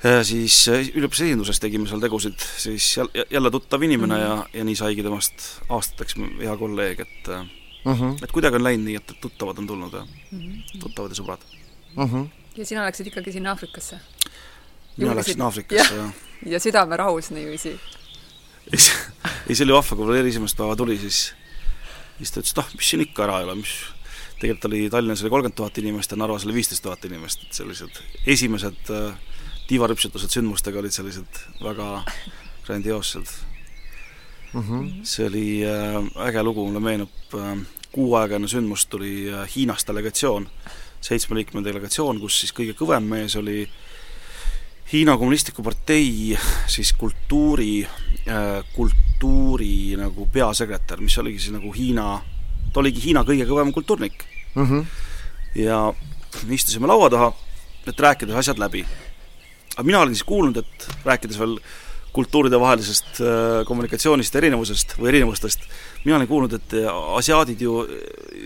[0.09, 4.49] äh siis üliõpilase esinduses tegime seal tegusid, siis jälle tuttav inimene mm -hmm.
[4.55, 7.31] ja, ja nii saigi temast aastateks hea kolleeg, et
[7.85, 8.03] Mhm.
[8.03, 8.25] -huh.
[8.25, 10.41] et kuidagi on läinud nii, et tuttavad on tulnud ja mhm.
[10.41, 10.81] -huh.
[10.81, 11.43] tuttavad ja sõbrad
[11.97, 12.13] uh.
[12.13, 12.29] -huh.
[12.57, 14.01] ja sina läksid ikkagi sinna Aafrikasse?
[14.97, 16.13] mina läksin Aafrikasse, jah.
[16.47, 17.81] ja südamerahus niiviisi?
[19.49, 21.35] ja see oli vahva, kui veel esimest päeva tuli, siis
[22.19, 23.75] siis ta ütles, et ah, mis siin ikka ära ei ole, mis
[24.41, 28.01] tegelikult oli Tallinnas oli kolmkümmend tuhat inimest ja Narvas oli viisteist tuhat inimest, et sellised
[28.27, 29.17] esimesed äh,
[29.69, 32.05] tiivarüpsutused sündmustega olid sellised väga
[32.67, 33.31] grandioossed
[34.53, 34.61] mm.
[34.61, 34.91] -hmm.
[35.03, 37.59] see oli äh, äge lugu, mulle meenub äh,,
[37.95, 40.49] kuu aega enne sündmust tuli äh, Hiinast delegatsioon,
[41.05, 43.63] seitsmeliikmeline delegatsioon, kus siis kõige kõvem mees oli
[44.93, 46.37] Hiina Kommunistliku Partei
[46.71, 47.87] siis kultuuri
[48.29, 52.19] äh,, kultuuri nagu peasekretär, mis oligi siis nagu Hiina,
[52.73, 54.67] ta oligi Hiina kõige kõvem kultuurnik mm.
[54.67, 54.85] -hmm.
[55.63, 55.81] ja
[56.51, 57.33] istusime laua taha,
[57.87, 58.85] et rääkida asjad läbi.
[59.77, 61.59] aga mina olin siis kuulnud, et rääkides veel
[62.15, 65.67] kultuuridevahelisest äh, kommunikatsioonist erinevusest või erinevustest,
[66.05, 66.77] mina olin kuulnud, et
[67.19, 67.81] asiaadid ju,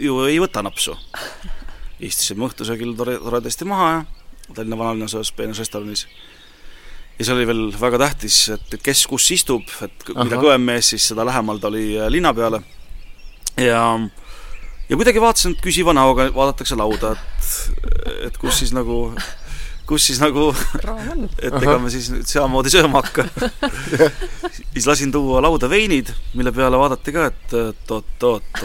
[0.09, 0.97] ju ei võta napsu.
[2.01, 4.07] istusime õhtusöögil tore, toredasti maha ja
[4.55, 6.07] Tallinna vanalinnas ühes peenes restoranis.
[7.19, 10.45] ja see oli veel väga tähtis, et kes kus istub, et mida Ahah.
[10.45, 12.63] kõvem mees, siis seda lähemal ta oli äh, linna peale.
[13.57, 13.83] ja
[14.89, 19.13] ja kuidagi vaatasin, et küsiva näoga vaadatakse lauda, et et kus siis nagu,
[19.89, 20.51] kus siis nagu
[21.47, 23.25] et ega me siis nüüd sedamoodi sööma hakka
[24.75, 28.63] siis lasin tuua lauda veinid, mille peale vaadati ka, et oot-oot-oot.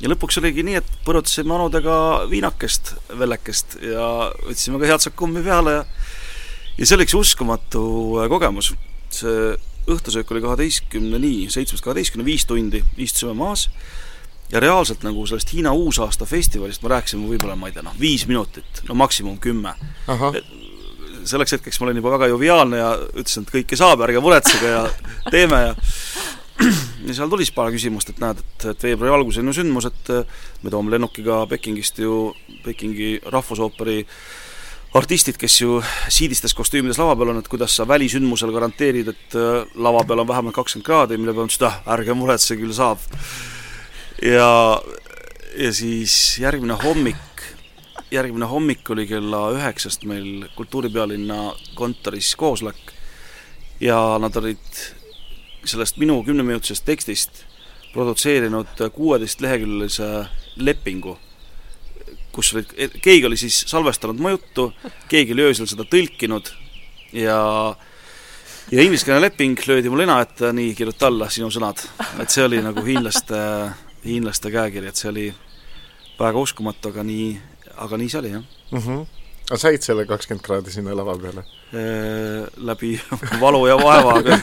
[0.00, 1.94] ja lõpuks oligi nii, et põrutasime onudega
[2.32, 5.82] viinakest, vellekest ja võtsime ka head sakkummi peale.
[5.82, 5.86] Ja
[6.78, 7.82] ja see oli üks uskumatu
[8.20, 8.72] äh, kogemus.
[9.12, 9.52] see
[9.92, 12.84] õhtusöök oli kaheteistkümneni, seitsmest kaheteistkümne, viis tundi.
[13.02, 13.66] Istusime maas
[14.52, 18.26] ja reaalselt nagu sellest Hiina uusaasta festivalist me rääkisime võib-olla, ma ei tea, noh, viis
[18.28, 19.74] minutit, no maksimum kümme
[21.24, 24.84] selleks hetkeks ma olin juba väga joviaalne ja ütlesin, et kõike saab, ärge muretsege ja
[25.30, 25.74] teeme ja
[27.06, 29.88] ja seal tuli siis paar küsimust, et näed, et, et veebruari alguses on ju sündmus,
[29.88, 34.02] et äh, me toome lennukiga Pekingist ju Pekingi rahvusooperi
[34.98, 35.80] artistid, kes ju
[36.12, 40.28] siidistes kostüümides lava peal on, et kuidas sa välisündmusel garanteerid, et äh, lava peal on
[40.28, 43.10] vähemalt kakskümmend kraadi, mille peale ma ütlesin, et ah, ärge muretsege, küll saab.
[44.22, 44.82] Ja,
[45.58, 47.44] ja siis järgmine hommik,
[48.10, 52.92] järgmine hommik oli kella üheksast meil Kultuuripealinna kontoris koosolek
[53.80, 54.82] ja nad olid
[55.64, 57.44] sellest minu kümneminutisest tekstist
[57.92, 60.08] produtseerinud kuueteistleheküljelise
[60.56, 61.18] lepingu,
[62.32, 64.70] kus olid, keegi oli siis salvestanud mu juttu,
[65.08, 66.52] keegi oli öösel seda tõlkinud
[67.12, 67.38] ja
[68.72, 71.82] ja ingliskeelne leping löödi mulle nina ette, nii, kirjuta alla, sinu sõnad.
[72.22, 73.40] et see oli nagu hiinlaste,
[74.04, 75.26] hiinlaste käekiri, et see oli
[76.18, 77.28] väga uskumatu, aga nii,
[77.84, 78.44] aga nii see oli, jah.
[78.72, 79.02] Mhm.
[79.50, 81.44] aga said selle kakskümmend kraadi sinna lava peale?
[81.76, 82.94] Äh, läbi
[83.42, 84.38] valu ja vaeva, aga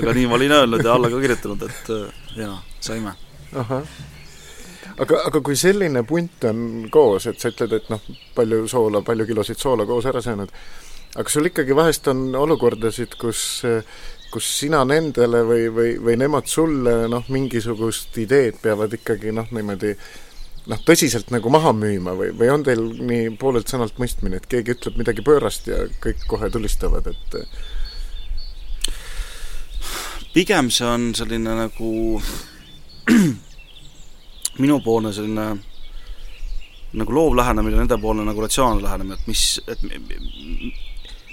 [0.00, 3.14] aga nii ma olin öelnud ja alla ka kirjutanud, et äh, jaa, saime.
[3.54, 8.02] aga, aga kui selline punt on koos, et sa ütled, et noh,
[8.34, 10.52] palju soola, palju kilosid soola koos ära söönud,
[11.14, 13.62] aga sul ikkagi vahest on olukordasid, kus
[14.34, 19.94] kus sina nendele või, või, või nemad sulle noh, mingisugust ideed peavad ikkagi noh, niimoodi
[20.70, 24.74] noh, tõsiselt nagu maha müüma või, või on teil nii poolelt sõnalt mõistmine, et keegi
[24.74, 27.38] ütleb midagi pöörast ja kõik kohe tulistavad, et
[30.34, 31.92] pigem see on selline nagu
[34.64, 35.46] minupoolne selline
[36.94, 39.82] nagu loov lähenemine, nendepoolne nagu ratsionaalne lähenemine, et mis, et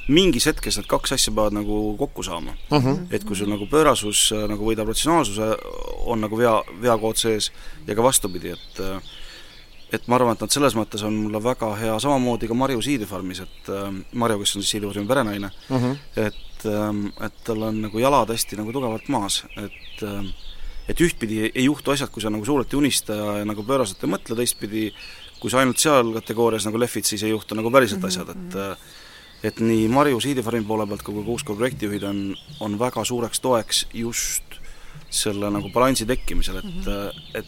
[0.08, 3.00] mingis hetkes need kaks asja peavad nagu kokku saama uh -huh.
[3.12, 5.58] et kui sul nagu pöörasus äh, nagu võidab ratsionaalsuse,
[6.06, 7.52] on nagu vea, veakood sees
[7.88, 9.02] ja ka vastupidi, et äh,
[9.92, 13.40] et ma arvan, et nad selles mõttes on mulle väga hea, samamoodi ka Marju Siidifarmis,
[13.40, 15.98] et äh, Marju, kes on siis Siidifarmi perenaine uh, -huh.
[16.16, 20.32] et, ähm, et tal on nagu jalad hästi nagu tugevalt maas, et ähm,
[20.90, 24.10] et ühtpidi ei juhtu asjad, kui sa nagu suurelt ei unista ja, nagu pööraselt ei
[24.10, 24.94] mõtle, teistpidi
[25.42, 28.90] kui sa ainult seal kategoorias nagu lehvid, siis ei juhtu nagu päriselt asjad, et äh,
[29.44, 33.86] et nii Marju Siidifarmi poole pealt kui ka Kuuskoo projektijuhid on, on väga suureks toeks
[33.94, 34.60] just
[35.12, 37.40] selle nagu balansi tekkimisel, et mm, -hmm.
[37.40, 37.46] et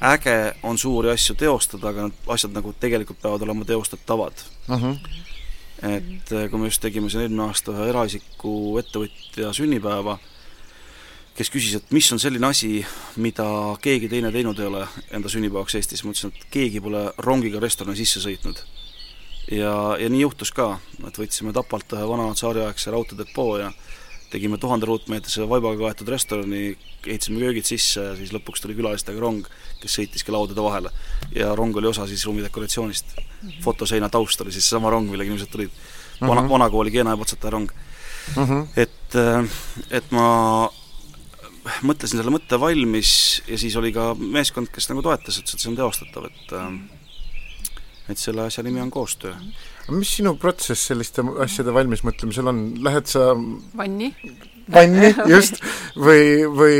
[0.00, 4.32] äge on suuri asju teostada, aga need asjad nagu tegelikult peavad olema teostatavad
[4.68, 4.98] Uh -huh.
[5.82, 10.18] et äh, kui me just tegime siin eelmine aasta ühe eraisiku ettevõtja sünnipäeva,
[11.36, 15.74] kes küsis, et mis on selline asi, mida keegi teine teinud ei ole enda sünnipäevaks
[15.74, 18.62] Eestis, ma ütlesin, et keegi pole rongiga restorani sisse sõitnud.
[19.50, 23.72] Ja, ja nii juhtus ka, et võtsime Tapalt ühe vana tsaariaegse raudteedepoo ja
[24.32, 26.74] tegime tuhande ruutmeetrise vaibaga kaetud restorani,
[27.06, 29.46] ehitasime köögid sisse ja siis lõpuks tuli külalistega rong,
[29.82, 30.90] kes sõitiski laudade vahele.
[31.34, 33.24] ja rong oli osa siis ruumidekoratsioonist mm.
[33.24, 33.62] -hmm.
[33.62, 35.70] fotoseina taust oli siis seesama rong, millega inimesed tulid.
[36.20, 36.50] vana mm, -hmm.
[36.50, 37.70] vanakooli Keena ja Patsataja rong
[38.36, 38.66] Uh -huh.
[38.76, 39.44] et, äh,
[39.90, 40.70] et ma
[41.82, 45.70] mõtlesin selle mõtte valmis ja siis oli ka meeskond, kes nagu toetas, ütles, et see
[45.70, 46.70] on teostatav, et äh,
[48.08, 49.34] et selle asja nimi on koostöö.
[49.84, 53.30] aga mis sinu protsess selliste asjade valmismõtlemisel on, lähed sa
[53.76, 54.10] vanni.
[54.72, 55.60] vanni, just,
[55.96, 56.78] või, või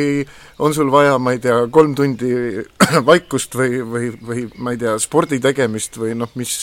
[0.65, 2.33] on sul vaja, ma ei tea, kolm tundi
[3.11, 6.63] vaikust või, või, või ma ei tea, spordi tegemist või noh, mis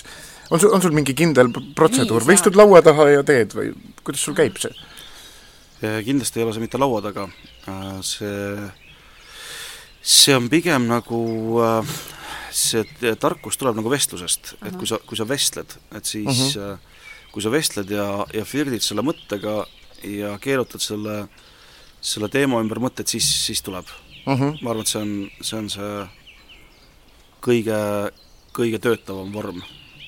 [0.52, 4.26] on sul, on sul mingi kindel protseduur või istud laua taha ja teed või kuidas
[4.26, 4.74] sul käib see?
[5.82, 7.24] kindlasti ei ole see mitte laua taga,
[8.06, 8.68] see,
[9.98, 11.22] see on pigem nagu
[12.52, 16.78] see tarkus tuleb nagu vestlusest, et kui sa, kui sa vestled, et siis uh -huh.
[17.32, 19.66] kui sa vestled ja, ja flirdid selle mõttega
[20.04, 21.28] ja keerutad selle,
[22.02, 23.86] selle teema ümber mõtteid, siis, siis tuleb
[24.26, 24.40] uh.
[24.40, 24.58] -huh.
[24.62, 26.08] ma arvan, et see on, see on see
[27.42, 28.12] kõige,
[28.54, 29.62] kõige töötavam vorm.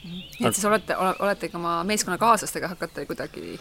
[0.03, 3.59] nii et siis olete, oletegi oma meeskonnakaaslastega hakkate kuidagi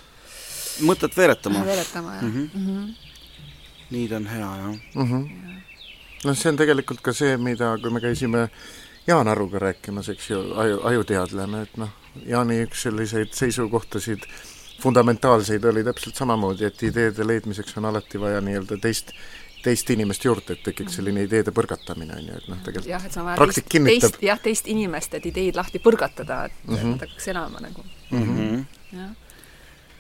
[0.81, 1.65] mõtet veeretama.
[1.65, 2.33] veeretama, jah mm.
[2.33, 2.51] -hmm.
[2.55, 2.95] Mm -hmm.
[3.91, 5.13] nii ta on hea, jah mm.
[5.13, 5.63] -hmm.
[6.25, 8.49] Noh, see on tegelikult ka see, mida, kui me käisime
[9.07, 11.91] Jaan Aruga rääkimas, eks ju, aju, ajuteadlane, et noh,
[12.29, 14.27] Jaani üks selliseid seisukohtasid
[14.83, 19.13] fundamentaalseid oli täpselt samamoodi, et ideede leidmiseks on alati vaja nii-öelda teist,
[19.63, 23.15] teist inimest juurde, et tekiks selline ideede põrgatamine, on ju, et noh, tegelikult jah, et
[23.15, 26.95] see on vaja teist, teist, jah, teist inimest, et ideid lahti põrgatada, et mm -hmm.
[26.95, 28.23] nad hakkaks elama nagu mm.
[28.23, 28.65] -hmm.
[28.99, 29.11] jah.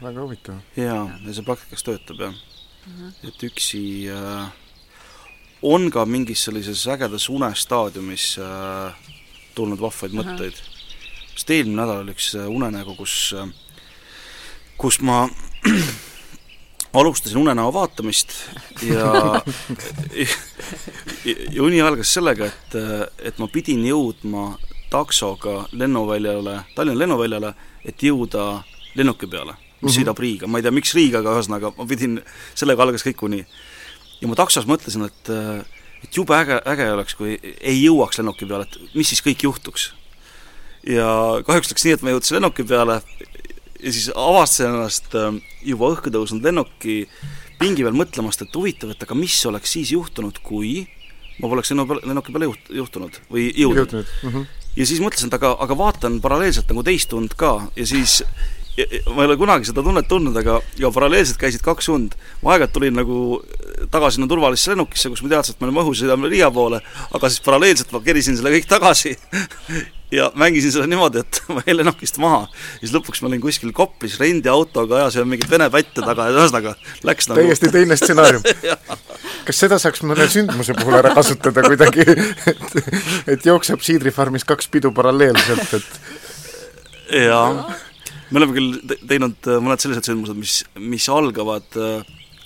[0.02, 0.58] väga huvitav.
[0.76, 2.34] jaa, ja see praktikas töötab, jah
[2.86, 2.92] mm.
[2.98, 3.28] -hmm.
[3.28, 4.50] et üksi äh,
[5.62, 8.94] on ka mingis sellises ägedas unestaadiumis äh,
[9.54, 10.58] tulnud vahvaid mõtteid.
[11.34, 13.48] sest eelmine nädal oli üks äh, unenägu, kus äh,
[14.76, 15.28] kus ma
[16.98, 18.34] alustasin unenäo vaatamist
[18.92, 19.40] ja
[21.24, 22.76] ja uni algas sellega, et,
[23.18, 24.56] et ma pidin jõudma
[24.92, 27.54] taksoga lennuväljale, Tallinna lennuväljale,
[27.84, 28.62] et jõuda
[28.98, 29.94] lennuki peale, mis mm -hmm.
[29.96, 32.20] sõidab Riiga, ma ei tea, miks Riiga, aga ühesõnaga ma pidin,
[32.54, 33.46] sellega algas kõik uni.
[34.22, 35.32] Ja ma taksos mõtlesin, et
[36.02, 39.92] et jube äge, äge oleks, kui ei jõuaks lennuki peale, et mis siis kõik juhtuks.
[40.86, 41.06] ja
[41.46, 43.00] kahjuks läks nii, et ma jõudsin lennuki peale
[43.82, 47.04] ja siis avastasin ennast ähm, juba õhku tõusnud lennuki
[47.60, 50.82] pingi peal mõtlemast, et huvitav, et aga mis oleks siis juhtunud, kui
[51.38, 53.94] ma poleks lennu peal, lennuki peale juht-, juhtunud või jõudnud.
[53.94, 54.48] Mm -hmm.
[54.76, 58.22] ja siis mõtlesin, et aga, aga vaatan paralleelselt nagu teist und ka ja siis
[59.12, 62.14] ma ei ole kunagi seda tunnet tundnud, aga ja paralleelselt käisid kaks und.
[62.42, 63.16] ma aeg-ajalt tulin nagu
[63.92, 66.80] tagasi sinna turvalisse lennukisse, kus ma teadsin, et me oleme õhus, sõidame Riia poole,
[67.12, 69.12] aga siis paralleelselt ma kerisin selle kõik tagasi
[70.16, 72.46] ja mängisin seda niimoodi, et ma jäin lennukist maha.
[72.80, 77.28] siis lõpuks ma olin kuskil Koplis rendiautoga, ajasime mingit vene pätte taga ja ühesõnaga läks
[77.28, 78.44] nagu täiesti teine stsenaarium
[79.46, 82.04] kas seda saaks mõne sündmuse puhul ära kasutada kuidagi,
[82.48, 82.76] et,
[83.36, 87.48] et jookseb siidrifarmis kaks pidu paralleelselt, et jaa,
[88.32, 92.02] me oleme küll teinud mõned sellised sündmused, mis, mis algavad äh,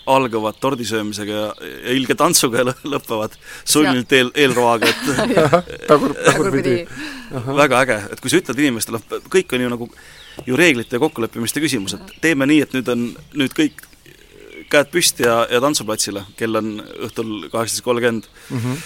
[0.07, 1.47] algavad tordisöömisega ja,
[1.85, 3.35] ja ilge tantsuga ja lõpevad
[3.65, 5.41] sulnilt eel, eelroaga, et
[5.91, 6.77] tagur, tagurpidi.
[7.49, 9.91] väga äge, et kui sa ütled inimestele, kõik on ju nagu
[10.47, 13.83] ju reeglite ja kokkuleppimiste küsimus, et teeme nii, et nüüd on, nüüd kõik
[14.71, 16.77] käed püsti ja, ja tantsuplatsile, kell on
[17.09, 18.31] õhtul kaheksateist kolmkümmend.
[18.51, 18.79] Mhm.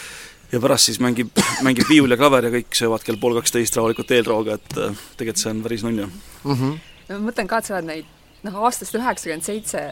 [0.50, 1.28] ja pärast siis mängib,
[1.62, 5.42] mängib viiul ja klaver ja kõik söövad kell pool kaksteist rahulikult eelrooga, et äh, tegelikult
[5.42, 6.54] see on päris nunnu mm.
[6.54, 6.78] -hmm.
[7.10, 8.10] Ma mõtlen ka, et sa oled neid
[8.46, 9.82] noh, aastast üheksakümmend seitse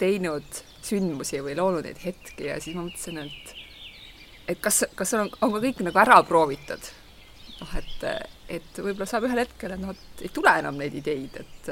[0.00, 3.56] teinud sündmusi või loonud neid hetki ja siis ma mõtlesin, et
[4.50, 6.90] et kas, kas on, on ka kõik nagu ära proovitud?
[7.60, 8.04] noh, et,
[8.56, 11.70] et võib-olla saab ühel hetkel, et noh, et ei tule enam neid ideid, et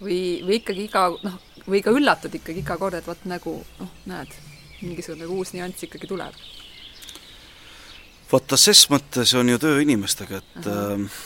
[0.00, 3.96] või, või ikkagi iga noh, või ka üllatud ikkagi iga kord, et vot nagu noh,
[4.08, 4.32] näed,
[4.80, 6.36] mingisugune uus nüanss ikkagi tuleb.
[8.32, 11.22] vaata, ses mõttes on ju töö inimestega, et äh,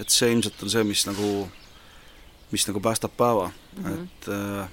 [0.00, 1.30] et see ilmselt on see, mis nagu,
[2.52, 4.02] mis nagu päästab päeva mm, -hmm.
[4.02, 4.68] et äh,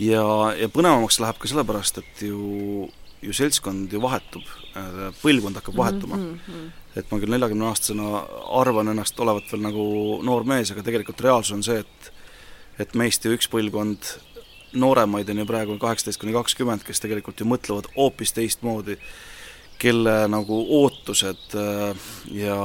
[0.00, 0.26] ja,
[0.58, 2.88] ja põnevamaks läheb ka sellepärast, et ju,
[3.22, 4.42] ju seltskond ju vahetub,
[5.22, 6.40] põlvkond hakkab vahetuma mm.
[6.48, 6.70] -hmm.
[6.96, 8.24] et ma küll neljakümneaastasena
[8.60, 9.84] arvan ennast olevat veel nagu
[10.22, 12.12] noor mees, aga tegelikult reaalsus on see, et
[12.78, 14.16] et meist ju üks põlvkond
[14.74, 18.96] nooremaid on ju praegu kaheksateist kuni kakskümmend, kes tegelikult ju mõtlevad hoopis teistmoodi,
[19.78, 22.58] kelle nagu ootused äh, ja,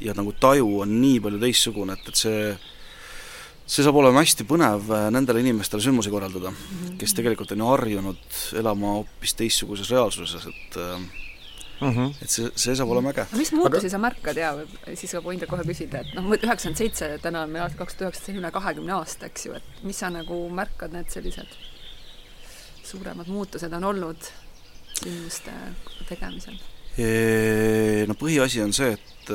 [0.00, 2.54] ja nagu taju on nii palju teistsugune, et, et see
[3.66, 6.96] see saab olema hästi põnev äh, nendele inimestele sündmusi korraldada mm, -hmm.
[7.00, 10.80] kes tegelikult on ju harjunud elama hoopis teistsuguses reaalsuses, et
[11.80, 12.22] Mm -hmm.
[12.22, 13.26] et see, see saab olema äge.
[13.36, 13.90] mis muutusi Aga...
[13.90, 14.54] sa märkad ja
[14.94, 18.14] siis võin teilt kohe küsida, et noh, üheksakümmend seitse, täna on meil aasta kaks tuhat
[18.14, 21.56] üheksateist, üle kahekümne aasta, eks ju, et mis sa nagu märkad, need sellised
[22.84, 24.30] suuremad muutused on olnud
[25.02, 25.52] sündmuste
[26.08, 26.58] tegemisel?
[28.06, 29.30] No põhiasi on see, et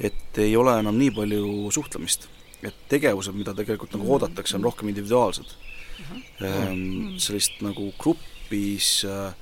[0.00, 2.28] et ei ole enam nii palju suhtlemist
[2.62, 5.52] et tegevused, mida tegelikult nagu oodatakse, on rohkem individuaalsed
[5.98, 6.22] mm.
[6.40, 7.18] -hmm.
[7.22, 9.34] sellist nagu grupis, äh,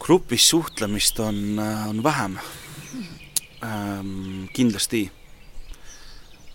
[0.00, 2.38] grupis suhtlemist on, äh, on vähem
[3.62, 4.48] ähm,.
[4.52, 5.10] Kindlasti.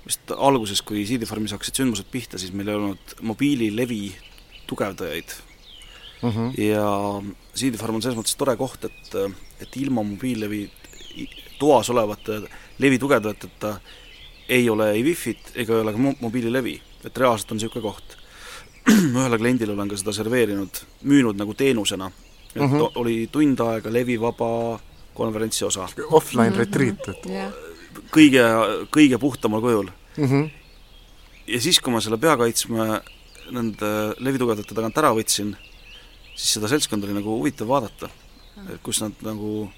[0.05, 4.15] vist alguses, kui CD Farmis hakkasid sündmused pihta, siis meil ei olnud mobiililevi
[4.67, 5.35] tugevdajaid
[6.21, 6.29] mm.
[6.29, 6.61] -hmm.
[6.61, 7.21] ja
[7.53, 9.15] Seedfarm on selles mõttes tore koht, et,
[9.61, 10.69] et ilma mobiillevi
[11.59, 12.41] toas olevate
[12.79, 13.79] levitugevdajateta
[14.49, 16.75] ei ole ei Wi-Fit ega ei ole ka mo mobiililevi,
[17.05, 18.17] et reaalselt on niisugune koht.
[18.89, 22.11] ühele kliendile olen ka seda serveerinud, müünud nagu teenusena,
[22.55, 22.91] et mm -hmm.
[22.95, 24.79] oli tund aega levivaba
[25.13, 25.87] konverentsi osa.
[26.09, 26.57] Offline mm -hmm.
[26.57, 27.53] retreat, et jah,
[28.13, 28.43] kõige,
[28.91, 29.89] kõige puhtamal kujul.
[30.17, 30.25] mm.
[30.25, 30.49] -hmm.
[31.47, 33.01] ja siis, kui ma selle peakaitsme
[33.51, 33.89] nende
[34.19, 35.55] levitugevdajate tagant ära võtsin,
[36.35, 38.09] siis seda seltskonda oli nagu huvitav vaadata,
[38.83, 39.69] kus nad nagu,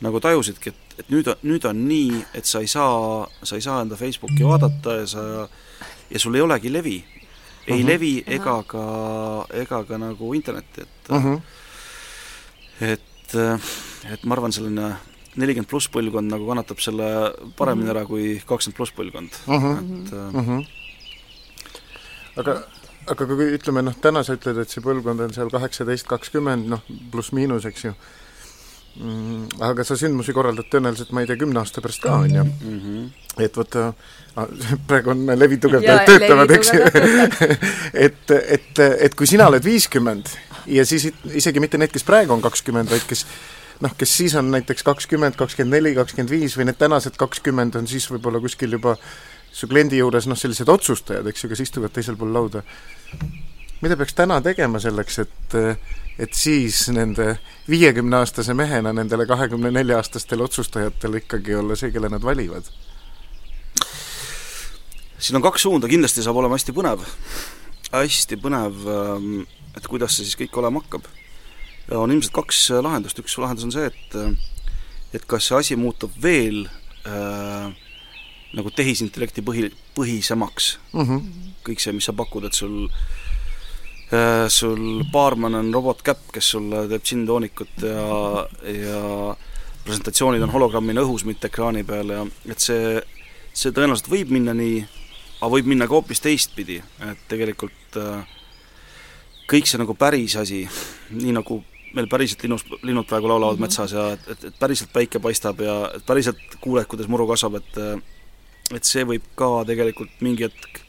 [0.00, 3.62] nagu tajusidki, et, et nüüd on, nüüd on nii, et sa ei saa, sa ei
[3.64, 5.48] saa enda Facebooki vaadata ja sa,
[6.10, 7.04] ja sul ei olegi levi.
[7.68, 7.86] ei Mhm.
[7.88, 8.82] levi ega ka,
[9.52, 11.40] ega ka nagu internetti, et Mm -hmm.
[12.80, 13.34] et,
[14.12, 14.96] et ma arvan, selline
[15.36, 19.72] nelikümmend pluss põlvkond nagu kannatab selle paremini ära kui kakskümmend pluss põlvkond Mhm.
[20.06, 20.46] et äh, mm.
[20.46, 20.66] -hmm.
[22.36, 22.62] aga,
[23.06, 26.80] aga kui ütleme noh, täna sa ütled, et see põlvkond on seal kaheksateist, kakskümmend, noh,
[27.12, 27.94] pluss-miinus, eks ju
[29.62, 32.44] aga sa sündmusi korraldad tõenäoliselt, ma ei tea, kümne aasta pärast ka, on ju.
[32.44, 33.42] mm -hmm.
[33.44, 33.92] et vaata,
[34.88, 36.72] praegu on levitugevdajad Jaa, töötavad, eks
[38.06, 40.26] et, et, et kui sina oled viiskümmend
[40.66, 43.26] ja siis isegi mitte need, kes praegu on kakskümmend, vaid kes
[43.80, 47.86] noh, kes siis on näiteks kakskümmend, kakskümmend neli, kakskümmend viis või need tänased kakskümmend on
[47.86, 48.96] siis võib-olla kuskil juba
[49.52, 52.62] su kliendi juures noh, sellised otsustajad, eks ju, kes istuvad teisel pool lauda.
[53.80, 55.58] Mida peaks täna tegema selleks, et
[56.18, 57.36] et siis nende
[57.70, 62.66] viiekümneaastase mehena nendele kahekümne nelja aastastele otsustajatele ikkagi olla see, kelle nad valivad?
[65.18, 67.02] siin on kaks suunda, kindlasti saab olema hästi põnev,
[67.90, 69.32] hästi põnev, ähm,
[69.76, 71.06] et kuidas see siis kõik olema hakkab.
[71.90, 74.32] on ilmselt kaks äh, lahendust, üks lahendus on see, et äh,
[75.14, 76.66] et kas see asi muutub veel
[77.06, 77.70] äh,
[78.54, 81.00] nagu tehisintellekti põhi, põhisemaks, mm.
[81.00, 81.48] -hmm.
[81.66, 83.27] kõik see, mis sa pakud, et sul äh,
[84.48, 89.02] sul baarman on robotkäpp, kes sulle teeb džinntoonikut ja, ja
[89.84, 92.96] presentatsioonid on hologrammina õhus, mitte ekraani peal ja et see,
[93.52, 94.80] see tõenäoliselt võib minna nii,
[95.40, 98.38] aga võib minna ka hoopis teistpidi, et tegelikult äh,
[99.48, 100.64] kõik see nagu päris asi,
[101.14, 101.62] nii nagu
[101.96, 103.68] meil päriselt linnus, linnud praegu laulavad mm -hmm.
[103.68, 107.54] metsas ja et, et, et päriselt päike paistab ja et päriselt kuuled, kuidas muru kasvab,
[107.62, 107.80] et
[108.76, 110.82] et see võib ka tegelikult mingi hetk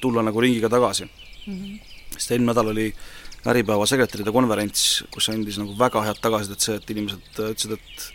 [0.00, 1.54] tulla nagu ringiga tagasi mm.
[1.54, 1.80] -hmm.
[2.16, 2.92] Sest eelmine nädal oli
[3.46, 8.12] Äripäeva sekretäride konverents, kus andis nagu väga head tagasisidet see, et inimesed ütlesid, et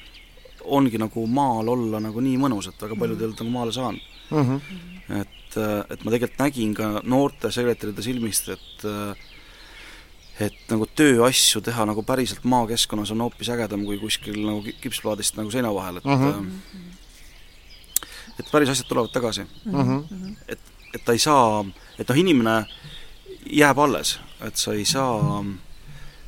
[0.66, 4.02] ongi nagu maal olla nagu nii mõnus, et väga paljud ei olnud nagu maale saanud
[4.32, 5.20] Mm -hmm.
[5.22, 5.58] et,
[5.92, 8.86] et ma tegelikult nägin ka noorte sekretäride silmist, et
[10.40, 15.36] et nagu tööasju teha nagu päriselt maakeskkonnas on hoopis ägedam kui kuskil nagu ki- kipsplaadist
[15.38, 16.50] nagu seina vahel, et Mhm.
[18.40, 19.42] et päris asjad tulevad tagasi.
[19.66, 20.36] Mm -hmm.
[20.48, 20.60] et,
[20.94, 21.66] et ta ei saa,
[22.00, 22.66] et noh, inimene
[23.50, 25.44] jääb alles, et sa ei saa,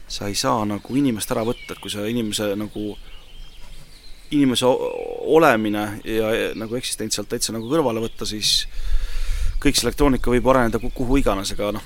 [0.08, 2.98] sa ei saa nagu inimest ära võtta, et kui sa inimese nagu
[4.34, 8.66] inimese olemine ja nagu eksistents sealt täitsa nagu kõrvale võtta, siis
[9.64, 11.84] kõik see elektroonika võib areneda ku- kuhu iganes, aga noh,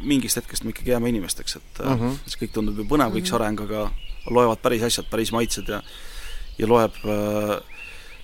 [0.00, 2.04] mingist hetkest me ikkagi jääme inimesteks, et mm Mhm.
[2.04, 2.18] -hmm.
[2.30, 3.90] see kõik tundub ju põnev, kõik see areng, aga
[4.30, 5.82] loevad päris asjad, päris maitsed ja
[6.58, 7.60] ja loeb äh,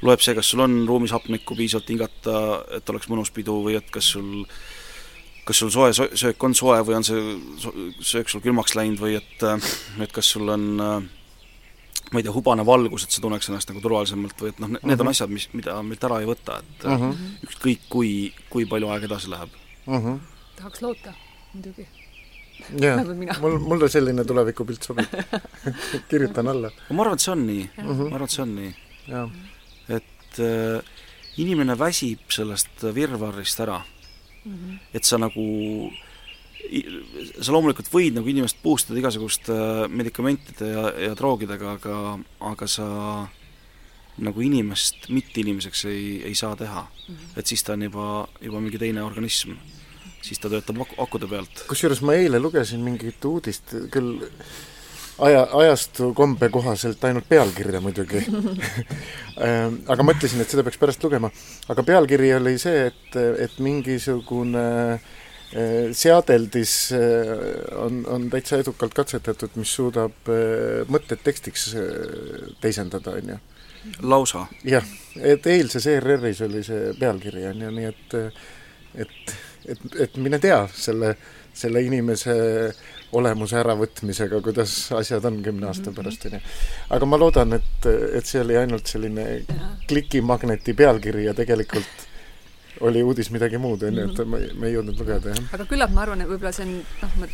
[0.02, 3.90] loeb see, kas sul on ruumis hapnikku piisavalt hingata, et oleks mõnus pidu või et
[3.90, 4.46] kas sul
[5.50, 7.20] kas sul soe sö- söök on soe või on see
[8.06, 9.42] söök sul külmaks läinud või et
[10.06, 11.00] et kas sul on äh,
[12.10, 14.98] ma ei tea, hubane valgus, et sa tunneks ennast nagu turvalisemalt või et noh, need
[15.00, 15.10] on Mhm.
[15.12, 17.16] asjad, mis, mida meilt ära ei võta, et Mm -hmm.
[17.46, 18.10] ükskõik kui,
[18.50, 19.50] kui palju aega edasi läheb.
[19.86, 20.18] Mm -hmm.
[20.56, 21.14] tahaks loota,
[21.54, 21.86] muidugi.
[22.80, 25.06] Vähemalt mina., mul, mulle selline tulevikupilt sobib
[26.10, 28.02] kirjutan alla, ma arvan, et see on nii, Mhm.
[28.10, 28.74] ma arvan, et see on nii.
[29.88, 30.82] et äh,
[31.36, 33.80] inimene väsib sellest virvarrist ära.
[34.94, 35.44] Et sa nagu,
[37.40, 39.56] sa loomulikult võid nagu inimest boost ida igasuguste
[39.88, 41.98] medikamentide ja, ja droogidega, aga,
[42.52, 42.88] aga sa
[44.20, 46.86] nagu inimest mitte-inimeseks ei, ei saa teha.
[47.36, 48.06] et siis ta on juba,
[48.40, 49.56] juba mingi teine organism.
[50.22, 51.64] siis ta töötab aku, akude pealt.
[51.68, 54.20] kusjuures ma eile lugesin mingit uudist, küll
[55.20, 58.24] aja, ajastu kombe kohaselt ainult pealkirja muidugi
[59.40, 61.30] Ähm, aga mõtlesin, et seda peaks pärast lugema.
[61.68, 65.00] aga pealkiri oli see, et, et mingisugune äh,
[65.92, 73.34] seadeldis äh, on, on täitsa edukalt katsetatud, mis suudab äh, mõtted tekstiks äh, teisendada, on
[73.34, 73.38] ju.
[74.02, 74.46] lausa?
[74.64, 78.18] jah, et eilses ERR-is oli see pealkiri, on ju, nii et
[78.94, 79.34] et,
[79.66, 81.14] et, et mine tea selle,
[81.54, 82.34] selle inimese
[83.16, 86.42] olemuse äravõtmisega, kuidas asjad on kümne aasta pärast, on ju.
[86.96, 89.26] aga ma loodan, et, et see oli ainult selline
[89.90, 92.06] klikimagneti pealkiri ja tegelikult
[92.86, 95.50] oli uudis midagi muud, on ju, et ma, ma ei jõudnud lugeda, jah.
[95.58, 97.30] aga küllap ma arvan, et võib-olla see on noh, ma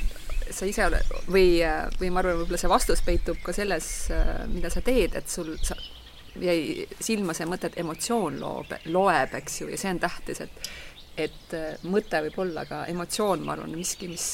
[0.57, 1.61] sa ise oled või,
[2.01, 3.93] või ma arvan, võib-olla see vastus peitub ka selles,
[4.53, 5.77] mida sa teed, et sul, sa,
[6.41, 10.69] jäi silma see mõte, et emotsioon loob, loeb, eks ju, ja see on tähtis, et
[11.17, 11.55] et
[11.89, 14.27] mõte võib olla ka emotsioon, ma arvan, miski, mis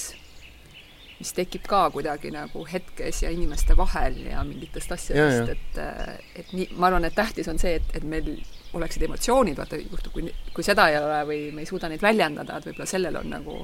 [1.23, 6.73] mis tekib ka kuidagi nagu hetkes ja inimeste vahel ja mingitest asjadest, et et nii,
[6.77, 8.35] ma arvan, et tähtis on see, et, et meil
[8.77, 12.59] oleksid emotsioonid, vaata juhtub, kui, kui seda ei ole või me ei suuda neid väljendada,
[12.59, 13.63] et võib-olla sellel on nagu,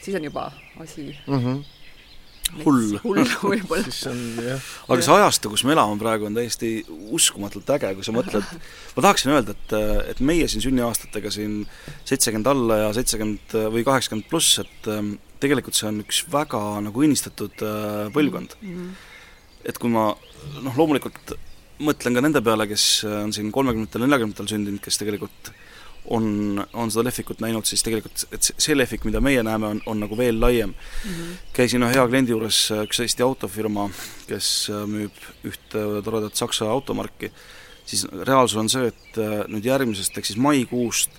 [0.00, 0.50] siis on juba
[0.82, 1.64] asi mm -hmm
[2.62, 2.96] hull.
[3.04, 3.22] hull
[3.52, 3.84] võib-olla.
[3.88, 4.70] siis on jah.
[4.88, 6.72] aga see ajastu, kus me elame praegu, on täiesti
[7.14, 8.56] uskumatult äge, kui sa mõtled,
[8.96, 9.76] ma tahaksin öelda, et,
[10.14, 11.62] et meie siin sünniaastatega siin
[12.04, 17.06] seitsekümmend alla ja seitsekümmend või kaheksakümmend pluss, et ähm, tegelikult see on üks väga nagu
[17.06, 18.78] õnnistatud äh, põlvkond mm.
[18.78, 19.68] -hmm.
[19.70, 20.10] et kui ma
[20.64, 21.36] noh, loomulikult
[21.84, 25.50] mõtlen ka nende peale, kes on siin kolmekümnendatel, neljakümnendatel sündinud, kes tegelikult
[26.04, 30.00] on, on seda lehvikut näinud, siis tegelikult et see lehvik, mida meie näeme, on, on
[30.04, 31.10] nagu veel laiem mm.
[31.10, 31.36] -hmm.
[31.56, 33.88] käisin ühe hea kliendi juures, üks Eesti autofirma,
[34.28, 37.32] kes äh, müüb ühte toredat Saksa automarki,
[37.86, 41.10] siis reaalsus on see, et äh, nüüd järgmisest ehk siis maikuust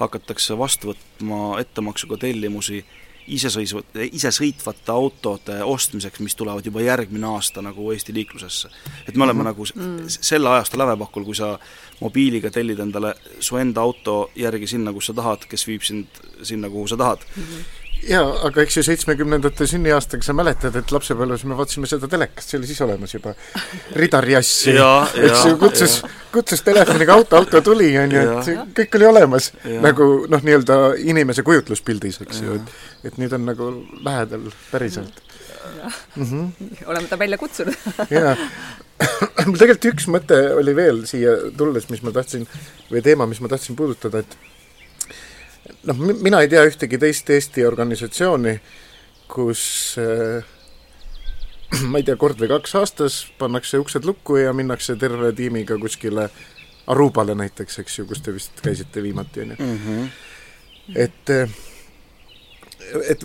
[0.00, 2.84] hakatakse vastu võtma ettemaksuga tellimusi
[3.26, 8.68] isesõisvat, isesõitvate autode ostmiseks, mis tulevad juba järgmine aasta nagu Eesti liiklusesse.
[9.08, 10.02] et me oleme mm -hmm.
[10.02, 11.58] nagu selle ajastu lävepakul, kui sa
[12.00, 16.06] mobiiliga tellid endale su enda auto järgi sinna, kus sa tahad, kes viib sind
[16.42, 17.42] sinna, kuhu sa tahad mm.
[17.42, 22.50] -hmm jaa, aga eks ju seitsmekümnendate sünniaastaga sa mäletad, et lapsepõlves me vaatasime seda telekast,
[22.50, 23.34] see oli siis olemas juba.
[23.98, 25.98] Ridar Jassi, eks ju, kutsus,
[26.34, 29.52] kutsus telefoniga auto, auto tuli, on ju, et kõik oli olemas.
[29.82, 33.68] nagu noh, nii-öelda inimese kujutluspildis, eks ju, et et nüüd on nagu
[34.04, 35.22] lähedal päriselt.
[36.16, 36.68] Mm -hmm.
[36.90, 37.74] oleme ta välja kutsunud
[38.10, 38.36] jaa.
[39.46, 42.46] mul tegelikult üks mõte oli veel siia tulles, mis ma tahtsin,
[42.90, 44.36] või teema, mis ma tahtsin puudutada, et
[45.88, 48.56] noh, mina ei tea ühtegi teist Eesti organisatsiooni,
[49.32, 49.62] kus
[50.02, 50.44] äh,
[51.90, 56.28] ma ei tea, kord või kaks aastas pannakse uksed lukku ja minnakse terve tiimiga kuskile
[56.92, 59.66] Arubale näiteks, eks ju, kus te vist käisite viimati, on ju.
[59.66, 60.08] Mhm.
[60.98, 61.60] et äh,
[63.08, 63.22] et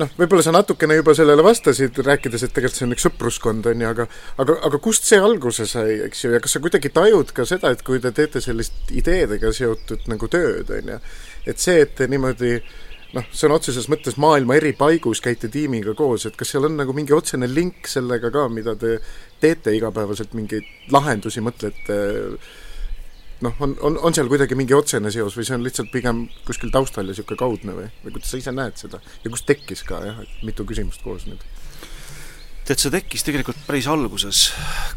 [0.00, 3.84] noh, võib-olla sa natukene juba sellele vastasid, rääkides, et tegelikult see on üks sõpruskond, on
[3.84, 4.06] ju, aga
[4.42, 7.72] aga, aga kust see alguse sai, eks ju, ja kas sa kuidagi tajud ka seda,
[7.72, 11.00] et kui te teete sellist ideedega seotud nagu tööd, on ju,
[11.46, 12.58] et see, et te niimoodi
[13.16, 16.94] noh, sõna otseses mõttes maailma eri paigus käite tiimiga koos, et kas seal on nagu
[16.96, 18.98] mingi otsene link sellega ka, mida te
[19.40, 21.98] teete igapäevaselt, mingeid lahendusi mõtlete
[23.44, 26.72] noh, on, on, on seal kuidagi mingi otsene seos või see on lihtsalt pigem kuskil
[26.74, 29.00] taustal ja niisugune kaudne või, või kuidas sa ise näed seda?
[29.24, 31.44] ja kust tekkis ka jah, et mitu küsimust koos nüüd?
[32.66, 34.48] tead, see tekkis tegelikult päris alguses,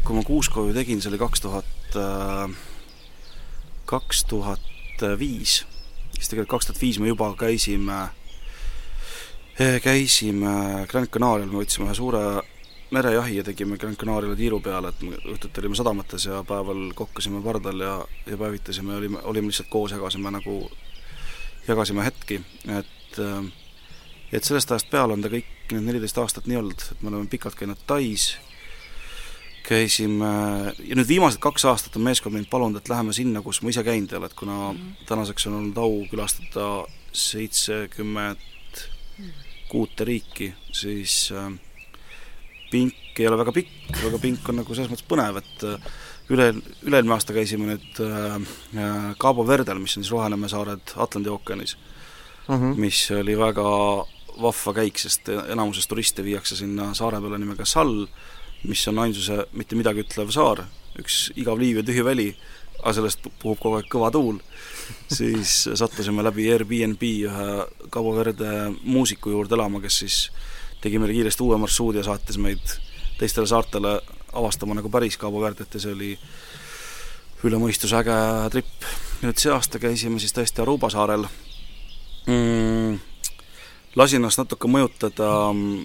[0.06, 2.56] kui ma Kuuskoju tegin, see oli kaks tuhat, äh,
[3.90, 5.60] kaks tuhat viis,
[6.20, 7.98] siis tegelikult kaks tuhat viis me juba käisime,
[9.82, 12.24] käisime Grand Canarial, me võtsime ühe suure
[12.92, 15.02] merejahi ja tegime Gran Canariale tiiru peale, et
[15.32, 17.96] õhtuti olime sadamates ja päeval kokkasime pardal ja,
[18.26, 20.60] ja päevitasime, olime, olime lihtsalt koos, jagasime nagu,
[21.68, 23.18] jagasime hetki, et
[24.30, 27.26] et sellest ajast peale on ta kõik need neliteist aastat nii olnud, et me oleme
[27.30, 28.36] pikalt käinud Tais,
[29.70, 30.30] käisime,
[30.74, 33.84] ja nüüd viimased kaks aastat on meeskond mind palunud, et läheme sinna, kus ma ise
[33.86, 36.66] käinud ei ole, et kuna mm tänaseks on olnud au külastada
[37.12, 38.82] seitsekümmend
[39.70, 41.50] kuute riiki, siis äh,
[42.70, 45.90] pink ei ole väga pikk, aga pink on nagu selles mõttes põnev, et äh,
[46.30, 46.48] üle,
[46.86, 48.36] üle-eelmine aasta käisime nüüd äh,
[48.78, 51.76] äh, Cabo Verdel, mis on siis Roheneeme saared Atlandi ookeanis
[52.46, 52.76] mm, -hmm.
[52.80, 53.66] mis oli väga
[54.40, 58.06] vahva käik, sest enamuses turiste viiakse sinna saare peale nimega Sal,
[58.68, 60.64] mis on ainsuse mitte midagi ütlev saar,
[61.00, 62.28] üks igav liiv ja tühi väli,
[62.80, 64.40] aga sellest puhub kogu aeg kõva tuul,
[65.18, 67.50] siis sattusime läbi Airbnb ühe
[67.88, 70.22] Cabo Verde muusiku juurde elama, kes siis
[70.80, 72.78] tegi meile kiiresti uue marsruudi ja saatis meid
[73.20, 73.98] teistele saartele
[74.32, 76.10] avastama nagu päris Cabo Verdet ja see oli
[77.44, 78.16] üle mõistuse äge
[78.52, 78.88] trip.
[79.20, 81.26] nüüd see aasta käisime siis tõesti Aruba saarel
[82.26, 82.98] mm,.
[83.96, 85.84] lasin ennast natuke mõjutada mm,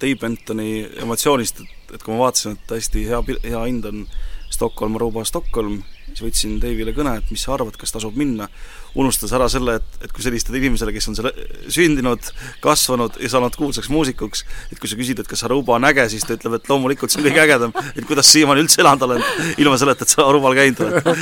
[0.00, 0.70] Dave Bentoni
[1.02, 4.06] emotsioonist, et, et kui ma vaatasin, et hästi hea, hea hind on
[4.50, 8.48] Stockholm, Aruba, Stockholm, siis võtsin Dave'ile kõne, et mis sa arvad, kas tasub minna.
[8.96, 11.26] unustas ära selle, et, et kui sa helistad inimesele, kes on seal
[11.68, 12.30] sündinud,
[12.64, 16.24] kasvanud ja saanud kuulsaks muusikuks, et kui sa küsid, et kas Aruba on äge, siis
[16.24, 19.28] ta ütleb, et loomulikult see on kõige ägedam, et kuidas siiamaani üldse elanud olen,
[19.60, 21.12] ilma selleta, et sa Arubal käinud oled.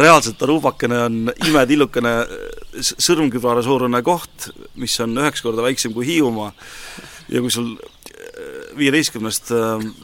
[0.00, 2.14] reaalselt Arubakene on imetillukene
[2.80, 4.48] sõrmkübara suurune koht,
[4.80, 6.54] mis on üheksa korda väiksem kui Hiiumaa
[7.28, 7.74] ja kui sul
[8.76, 9.52] viieteistkümnest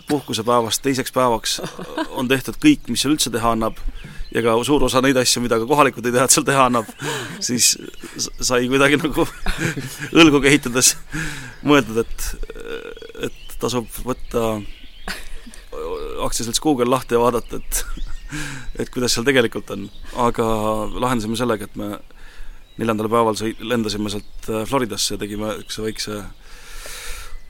[0.08, 1.60] puhkusepäevast teiseks päevaks
[2.18, 3.78] on tehtud kõik, mis seal üldse teha annab,
[4.34, 6.88] ja ka suur osa neid asju, mida ka kohalikud ei tea, et seal teha annab,
[7.44, 7.74] siis
[8.16, 9.26] sai kuidagi nagu
[10.22, 10.94] õlgu kehitades
[11.66, 12.26] mõeldud, et,
[13.28, 14.58] et tasub võtta
[16.26, 17.84] aktsiaselts Google lahti ja vaadata, et
[18.82, 19.86] et kuidas seal tegelikult on.
[20.18, 20.44] aga
[20.98, 21.94] lahendasime sellega, et me
[22.76, 26.18] neljandal päeval sõi-, lendasime sealt äh, Floridasse ja tegime niisuguse väikse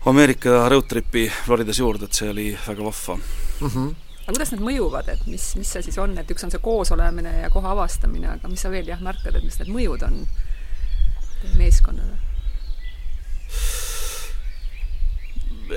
[0.06, 3.68] Ameerika road tripi Floridas juurde, et see oli väga vahva mm.
[3.68, 3.94] -hmm.
[4.22, 7.32] aga kuidas need mõjuvad, et mis, mis see siis on, et üks on see koosolemine
[7.40, 10.22] ja koha avastamine, aga mis sa veel jah, märkad, et mis need mõjud on
[11.58, 12.16] meeskonnale?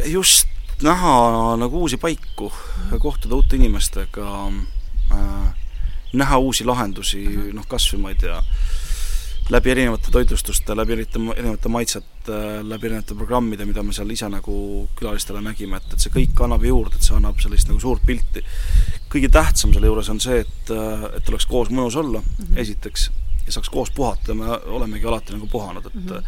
[0.05, 0.47] just
[0.81, 2.99] näha nagu uusi paiku mm, -hmm.
[2.99, 4.51] kohtuda uute inimestega
[5.11, 5.53] äh,,
[6.13, 8.43] näha uusi lahendusi mm -hmm., noh kas või ma ei tea,
[9.49, 14.55] läbi erinevate toitlustuste, läbi erinevate, maitsete, läbi erinevate programmide, mida me seal ise nagu
[14.99, 18.43] külalistele nägime, et, et see kõik annab juurde, et see annab sellist nagu suurt pilti.
[19.09, 20.73] kõige tähtsam selle juures on see, et,
[21.17, 22.61] et oleks koos mõnus olla mm, -hmm.
[22.61, 23.09] esiteks,
[23.45, 26.23] ja saaks koos puhata, me olemegi alati nagu puhanud, et mm -hmm.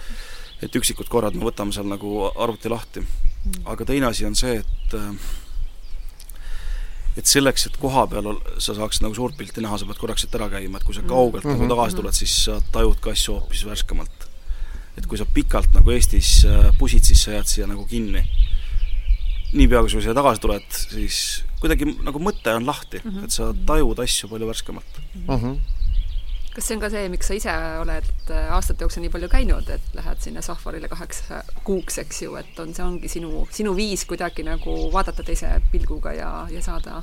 [0.61, 2.99] et üksikud korrad me võtame seal nagu arvuti lahti.
[2.99, 3.61] Mhm.
[3.65, 4.93] aga teine asi on see, et
[7.17, 10.35] et selleks, et koha peal sa saaksid nagu suurt pilti näha, sa pead korraks siit
[10.37, 11.59] ära käima, et kui sa kaugelt mm -hmm.
[11.59, 12.01] nagu mhm, tagasi mhm.
[12.01, 14.27] tuled, siis sa tajud ka asju hoopis värskemalt.
[14.97, 18.23] et kui sa pikalt nagu Eestis äh, pusid, siis sa jääd siia nagu kinni.
[19.53, 23.23] niipea, kui sa siia tagasi tuled, siis kuidagi nagu mõte on lahti mm, -hmm.
[23.23, 25.27] et sa tajud asju palju värskemalt mm.
[25.27, 25.80] -hmm
[26.55, 29.69] kas see on ka see, miks sa ise oled äh, aastate jooksul nii palju käinud,
[29.71, 31.23] et lähed sinna Sahvarile kaheks
[31.67, 36.13] kuuks, eks ju, et on, see ongi sinu, sinu viis kuidagi nagu vaadata teise pilguga
[36.17, 36.99] ja, ja saada,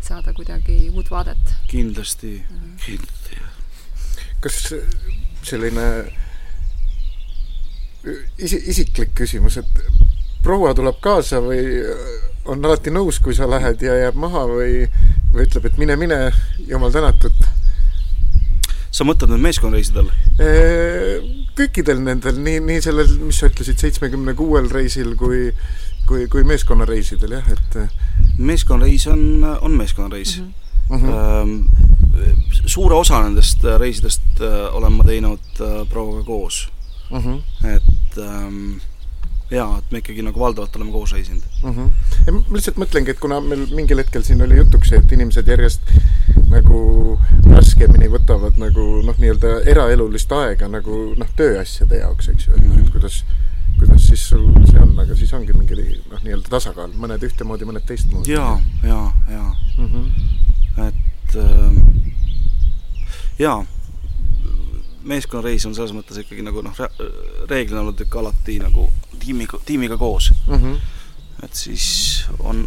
[0.00, 1.54] saada kuidagi uut vaadet?
[1.68, 2.80] kindlasti mm, -hmm.
[2.86, 3.52] kindlasti, jah.
[4.40, 4.62] kas
[5.42, 5.86] selline
[8.38, 9.84] isi-, isiklik küsimus, et
[10.42, 11.84] proua tuleb kaasa või
[12.48, 14.86] on alati nõus, kui sa lähed ja jääb maha või,
[15.34, 16.20] või ütleb, et mine, mine,
[16.64, 17.36] jumal tänatud
[18.98, 20.08] sa mõtled nüüd meeskonnareisidel?
[21.58, 25.48] Kõikidel nendel, nii, nii sellel, mis sa ütlesid, seitsmekümne kuuel reisil kui
[26.08, 27.76] kui, kui meeskonnareisidel jah, et
[28.40, 30.96] meeskonnareis on, on meeskonnareis mm.
[30.96, 31.86] -hmm.
[32.66, 34.40] Suure osa nendest reisidest
[34.72, 36.68] olen ma teinud prouaga koos
[37.10, 37.18] mm.
[37.18, 37.66] -hmm.
[37.74, 38.18] et
[39.50, 41.70] jaa, et me ikkagi nagu valdavalt oleme koos reisinud mm.
[41.70, 41.90] -hmm.
[42.26, 45.48] ja ma lihtsalt mõtlengi, et kuna meil mingil hetkel siin oli jutuks see, et inimesed
[45.48, 45.92] järjest
[46.52, 47.18] nagu
[47.48, 52.68] raskemini võtavad nagu noh, nii-öelda eraelulist aega nagu noh, tööasjade jaoks, eks ju, et et
[52.74, 52.90] mhm.
[52.92, 53.22] kuidas
[53.78, 55.74] kuidas siis sul see on, aga siis ongi mingi
[56.10, 58.32] noh, nii-öelda tasakaal, mõned ühtemoodi, mõned teistmoodi.
[58.34, 59.88] jaa, jaa, jaa mm.
[59.88, 60.06] -hmm.
[60.88, 61.72] et äh,
[63.38, 63.64] jaa
[65.08, 66.76] meeskonnareis on selles mõttes ikkagi nagu noh,
[67.48, 68.88] reeglina olnud ikka alati nagu
[69.18, 70.54] tiimiga, tiimiga koos mm.
[70.54, 70.76] -hmm.
[71.44, 71.86] et siis
[72.38, 72.66] on,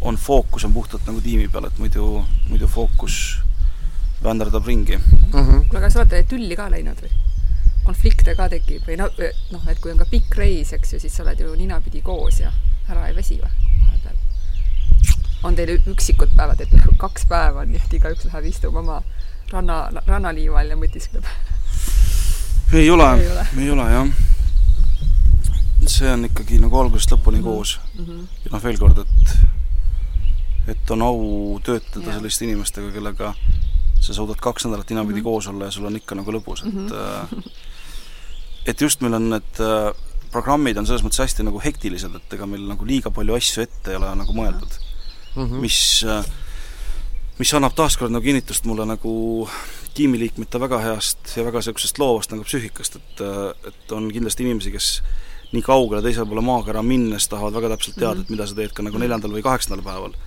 [0.00, 3.38] on fookus on puhtalt nagu tiimi peal, et muidu, muidu fookus
[4.22, 5.32] vänderdab ringi mm.
[5.32, 5.64] -hmm.
[5.68, 7.12] kuule, aga sa oled tülli ka läinud või?
[7.88, 9.22] konflikte ka tekib või noh,
[9.52, 12.40] noh, et kui on ka pikk reis, eks ju, siis sa oled ju ninapidi koos
[12.40, 12.52] ja
[12.88, 13.48] ära ei väsi või
[13.84, 14.18] vahepeal?
[15.48, 19.02] on teil üksikud päevad, et kaks päeva on nii, et igaüks läheb istub oma
[19.52, 21.24] ranna, rannaliival ja mõtiskleb?
[22.72, 23.08] ei ole,
[23.58, 24.08] ei ole, jah.
[25.88, 27.44] see on ikkagi nagu algusest lõpuni -hmm.
[27.44, 28.04] koos mm.
[28.04, 28.26] -hmm.
[28.44, 29.38] ja noh, veel kord, et
[30.68, 32.18] et on au töötada ja.
[32.18, 33.34] selliste inimestega, kellega
[34.00, 35.24] sa suudad kaks nädalat ninapidi mm -hmm.
[35.24, 37.50] koos olla ja sul on ikka nagu lõbus, et mm -hmm.
[38.66, 39.94] et just meil on need äh,
[40.30, 43.90] programmid on selles mõttes hästi nagu hektilised, et ega meil nagu liiga palju asju ette
[43.90, 44.72] ei ole nagu mõeldud
[45.36, 45.44] mm.
[45.44, 45.60] -hmm.
[45.64, 46.04] mis,
[47.38, 49.12] mis annab taaskord nagu kinnitust mulle nagu
[49.94, 53.22] tiimiliikmete väga heast ja väga niisugusest loovast nagu psüühikast, et,
[53.70, 54.88] et on kindlasti inimesi, kes
[55.54, 58.84] nii kaugele teisele poole maakera minnes tahavad väga täpselt teada, et mida sa teed ka
[58.84, 60.18] nagu neljandal või kaheksandal päeval.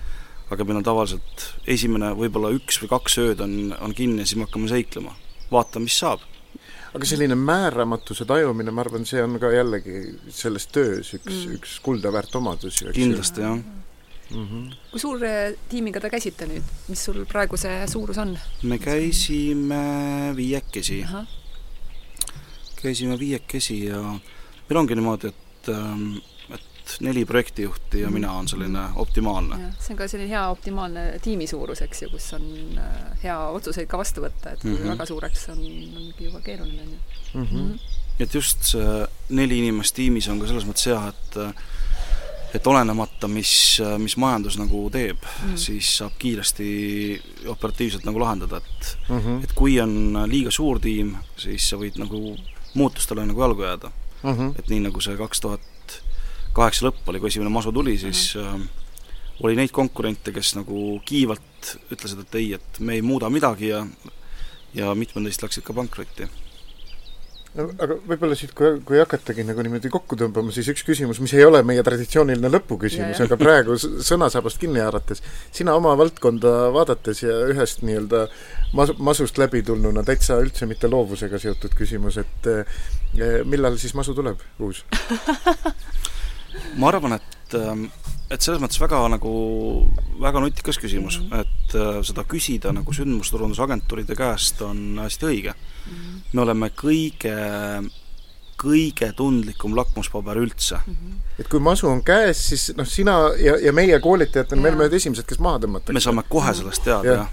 [0.52, 1.44] aga meil on tavaliselt
[1.74, 5.14] esimene, võib-olla üks või kaks ööd on, on kinni ja siis me hakkame seiklema.
[5.52, 6.24] vaatame, mis saab.
[6.92, 10.02] aga selline määramatuse tajumine, ma arvan, see on ka jällegi
[10.32, 13.81] selles töös üks mm., üks kuldaväärt omadus ju, eks kindlasti, jah
[14.34, 14.48] mm.
[14.48, 14.74] -hmm.
[14.90, 15.32] kui suure
[15.68, 18.36] tiimiga te käisite nüüd, mis sul praegu see suurus on?
[18.62, 19.82] me käisime
[20.36, 21.04] viiekesi.
[22.82, 26.16] käisime viiekesi ja meil ongi niimoodi, et ähm,
[26.52, 29.56] et neli projektijuhti ja mina on selline optimaalne.
[29.78, 32.46] see on ka selline hea optimaalne tiimi suurus, eks ju, kus on
[32.78, 34.88] äh, hea otsuseid ka vastu võtta, et mm -hmm.
[34.88, 37.44] väga suureks on, ongi juba keeruline, on ju.
[37.44, 37.74] Mhm.
[38.20, 41.54] et just see neli inimest tiimis on ka selles mõttes hea, et äh,
[42.54, 45.56] et olenemata, mis, mis majandus nagu teeb mm, -hmm.
[45.56, 49.44] siis saab kiiresti operatiivselt nagu lahendada, et mm -hmm.
[49.44, 52.36] et kui on liiga suur tiim, siis sa võid nagu
[52.74, 53.90] muutustele nagu jalgu jääda
[54.22, 54.30] mm.
[54.30, 54.58] -hmm.
[54.58, 56.02] et nii, nagu see kaks tuhat
[56.52, 58.66] kaheksa lõpp oli, kui esimene masu tuli, siis mm -hmm.
[59.42, 63.86] oli neid konkurente, kes nagu kiivalt ütlesid, et ei, et me ei muuda midagi ja
[64.74, 66.28] ja mitmed neist läksid ka pankrotti
[67.58, 71.34] no aga võib-olla siit, kui, kui hakatagi nagu niimoodi kokku tõmbama, siis üks küsimus, mis
[71.36, 75.22] ei ole meie traditsiooniline lõpuküsimus, aga praegu sõnasabast kinni haarates,
[75.54, 78.24] sina oma valdkonda vaadates ja ühest nii-öelda
[78.78, 82.80] mas-, masust läbi tulnuna täitsa üldse mitte loovusega seotud küsimus, et eh,
[83.48, 84.84] millal siis masu tuleb, uus?
[86.80, 87.86] Ma arvan, et, ähm,
[88.32, 89.32] et selles mõttes väga nagu,
[90.20, 91.40] väga nutikas küsimus mm, -hmm.
[91.40, 95.92] et äh, seda küsida nagu sündmusturundusagentuuride käest on hästi õige mm.
[95.92, 96.22] -hmm.
[96.32, 97.36] me oleme kõige
[98.62, 100.94] kõige tundlikum lakmuspaber üldse mm.
[100.94, 101.20] -hmm.
[101.38, 104.98] et kui masu on käes, siis noh, sina ja, ja meie koolitajatena, me oleme need
[105.00, 105.92] esimesed, kes maha tõmmatakse.
[105.92, 107.30] me saame kohe sellest teada ja., jah.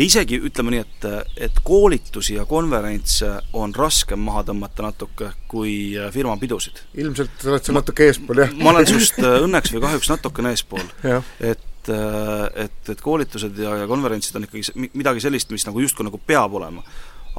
[0.00, 1.06] Ja isegi ütleme nii, et,
[1.48, 6.84] et koolitusi ja konverentse on raskem maha tõmmata natuke kui äh, firmapidusid.
[7.02, 8.54] ilmselt oled sa natuke eespool, jah?
[8.60, 13.76] ma olen sinust äh, õnneks või kahjuks natukene eespool et äh, et, et koolitused ja,
[13.82, 16.84] ja konverentsid on ikkagi midagi sellist, mis nagu justkui nagu peab olema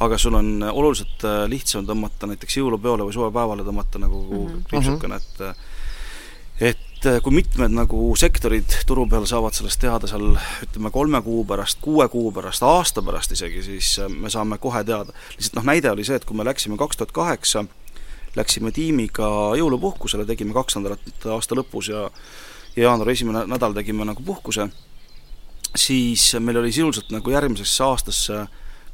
[0.01, 4.63] aga sul on oluliselt lihtsam tõmmata näiteks jõulupeole või suvepäevale tõmmata nagu mm -hmm.
[4.69, 10.35] kriipsukene, et äh, et äh, kui mitmed nagu sektorid turu peal saavad sellest teada seal
[10.67, 15.15] ütleme, kolme kuu pärast, kuue kuu pärast, aasta pärast isegi, siis me saame kohe teada.
[15.33, 17.65] lihtsalt noh, näide oli see, et kui me läksime kaks tuhat kaheksa,
[18.37, 19.27] läksime tiimiga
[19.57, 22.05] jõulupuhkusele, tegime kaks nädalat aasta lõpus ja
[22.75, 24.67] ja jaanuari esimene nädal tegime nagu puhkuse,
[25.75, 28.45] siis meil oli sisuliselt nagu järgmisesse aastasse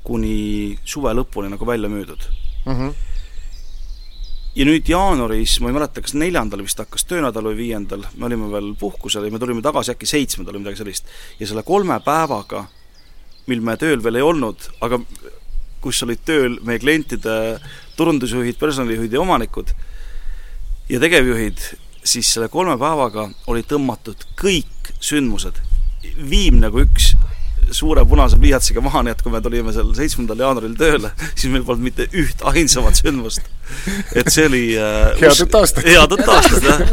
[0.08, 2.24] kuni suve lõpuni nagu välja müüdud
[2.66, 2.74] mm.
[2.74, 2.93] -hmm.
[4.58, 8.49] Ja nüüd jaanuaris, ma ei mäleta, kas neljandal vist hakkas töönädal või viiendal, me olime
[8.49, 11.12] veel puhkusel ja me tulime tagasi äkki seitsmendal või midagi sellist.
[11.39, 12.64] ja selle kolme päevaga,
[13.47, 14.99] mil me tööl veel ei olnud, aga
[15.82, 17.36] kus olid tööl meie klientide
[17.99, 19.76] turundusjuhid, personalijuhid ja omanikud
[20.89, 21.62] ja tegevjuhid,
[22.01, 25.62] siis selle kolme päevaga olid tõmmatud kõik sündmused,
[26.18, 27.14] viim nagu üks
[27.76, 31.65] suure punase pliiatsiga maha, nii et kui me tulime seal seitsmendal jaanuaril tööle, siis meil
[31.68, 33.45] polnud mitte üht ainsamat sündmust.
[34.15, 35.88] et see oli äh, head uut aastat!
[35.88, 36.84] head uut aastat, jah!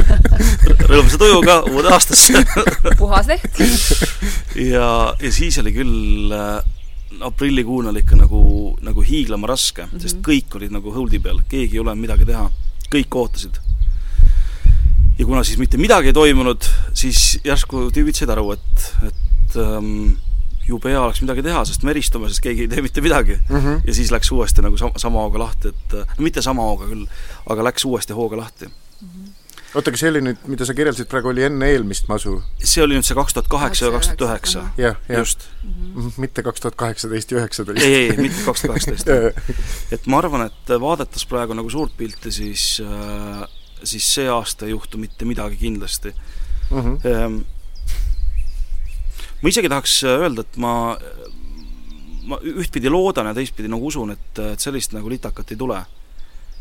[0.90, 2.44] rõõmsa tujuga uude aastasse
[3.00, 3.60] puhas leht!
[4.58, 4.88] ja,
[5.20, 6.58] ja siis oli küll äh,
[7.24, 8.42] aprillikuune oli ikka nagu,
[8.82, 10.02] nagu hiiglama raske mm, -hmm.
[10.02, 12.48] sest kõik olid nagu hõldi peal, keegi ei ole midagi teha,
[12.90, 13.62] kõik ootasid
[15.18, 16.66] ja kuna siis mitte midagi ei toimunud,
[16.96, 20.16] siis järsku tüübid said aru, et, et ähm,
[20.68, 23.56] jube hea oleks midagi teha, sest me eristume, sest keegi ei tee mitte midagi mm.
[23.56, 23.80] -hmm.
[23.86, 27.06] ja siis läks uuesti nagu sama, sama hooga lahti, et no mitte sama hooga küll,
[27.46, 29.08] aga läks uuesti hooga lahti mm.
[29.08, 29.32] -hmm
[29.74, 32.36] oota, aga see oli nüüd, mida sa kirjeldasid praegu, oli enne eelmist masu?
[32.62, 34.62] see oli nüüd see kaks tuhat kaheksa ja kaks tuhat üheksa.
[34.78, 35.18] jah, jah.
[35.18, 35.72] just mm.
[35.96, 36.12] -hmm.
[36.22, 37.82] mitte kaks tuhat kaheksateist ja üheksateist.
[37.82, 39.50] ei, ei, mitte kaks tuhat kaheksateist.
[39.94, 43.42] et ma arvan, et vaadates praegu nagu suurt pilti, siis äh,
[43.82, 46.14] siis see aasta ei juhtu mitte midagi kindlasti
[46.70, 46.80] mm.
[46.80, 47.44] -hmm
[49.44, 50.72] ma isegi tahaks äh, öelda, et ma,
[52.30, 55.86] ma ühtpidi loodan ja teistpidi nagu usun, et, et sellist nagu litakat ei tule uh.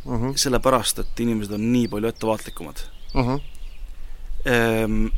[0.06, 0.26] Mhm.
[0.26, 0.38] -huh.
[0.38, 2.84] sellepärast, et inimesed on nii palju ettevaatlikumad
[3.16, 3.22] uh.
[3.22, 3.40] Mhm.
[4.44, 5.12] -huh.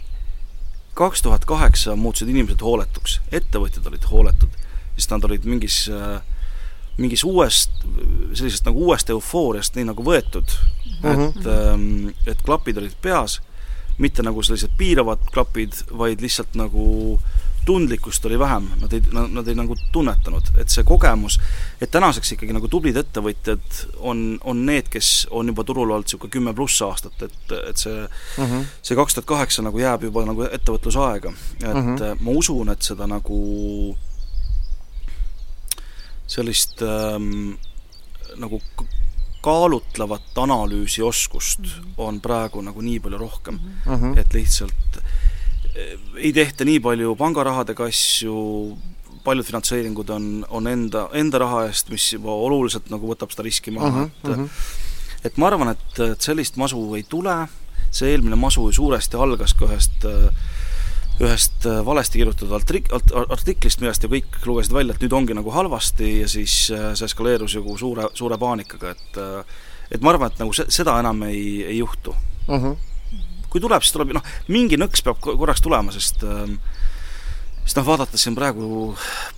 [0.93, 4.49] kaks tuhat kaheksa muutusid inimesed hooletuks, ettevõtjad olid hooletud,
[4.97, 6.21] sest nad olid mingis äh,
[6.97, 7.71] mingis uuest,
[8.33, 11.25] sellisest nagu uuest eufooriast nii nagu võetud uh, -huh.
[11.27, 13.41] et, ähm, et klapid olid peas,
[13.97, 17.19] mitte nagu sellised piiravad klapid, vaid lihtsalt nagu
[17.65, 21.39] tundlikkust oli vähem, nad ei, nad ei nagu tunnetanud, et see kogemus,
[21.81, 26.33] et tänaseks ikkagi nagu tublid ettevõtjad on, on need, kes on juba turul olnud niisugune
[26.37, 28.51] kümme pluss aastat, et, et see mhm.
[28.51, 28.65] -huh.
[28.81, 31.33] see kaks tuhat kaheksa nagu jääb juba nagu ettevõtlusaega.
[31.61, 31.95] et mhm.
[31.95, 32.19] -huh.
[32.19, 33.97] ma usun, et seda nagu
[36.27, 37.55] sellist ähm,
[38.35, 38.61] nagu
[39.45, 41.93] kaalutlevat analüüsioskust mm -hmm.
[41.97, 44.19] on praegu nagu nii palju rohkem mm, -hmm.
[44.19, 44.99] et lihtsalt
[45.75, 48.35] ei tehta nii palju pangarahadega asju,
[49.25, 53.73] paljud finantseeringud on, on enda, enda raha eest, mis juba oluliselt nagu võtab seda riski
[53.75, 55.25] maha uh, -huh, et uh -huh.
[55.29, 57.35] et ma arvan, et, et sellist masu ei tule,
[57.91, 60.07] see eelmine masu suuresti algas ka ühest
[61.15, 62.91] ühest valesti kirjutatud artik-,
[63.29, 67.55] artiklist, millest ju kõik lugesid välja, et nüüd ongi nagu halvasti ja siis see eskaleerus
[67.55, 69.17] ju suure, suure paanikaga, et
[69.91, 72.11] et ma arvan, et nagu se-, seda enam ei, ei juhtu
[72.47, 72.59] uh.
[72.59, 72.75] -huh
[73.55, 76.57] kui tuleb, siis tuleb, noh, mingi nõks peab korraks tulema, sest ähm,
[77.63, 78.89] sest noh, vaadates siin praegu,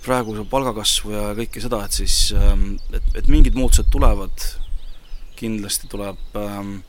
[0.02, 4.42] praegu palgakasvu ja kõike seda, et siis ähm, et, et mingid muutused tulevad,
[5.38, 6.80] kindlasti tuleb ähm,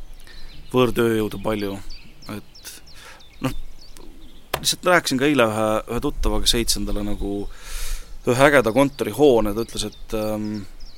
[0.73, 1.77] võõrtööjõudu palju,
[2.33, 2.73] et
[3.45, 3.53] noh,
[4.57, 7.35] lihtsalt rääkisin ka eile ühe, ühe tuttavaga, kes ehitasin talle nagu
[8.29, 10.17] ühe ägeda kontorihoone, ta ütles, et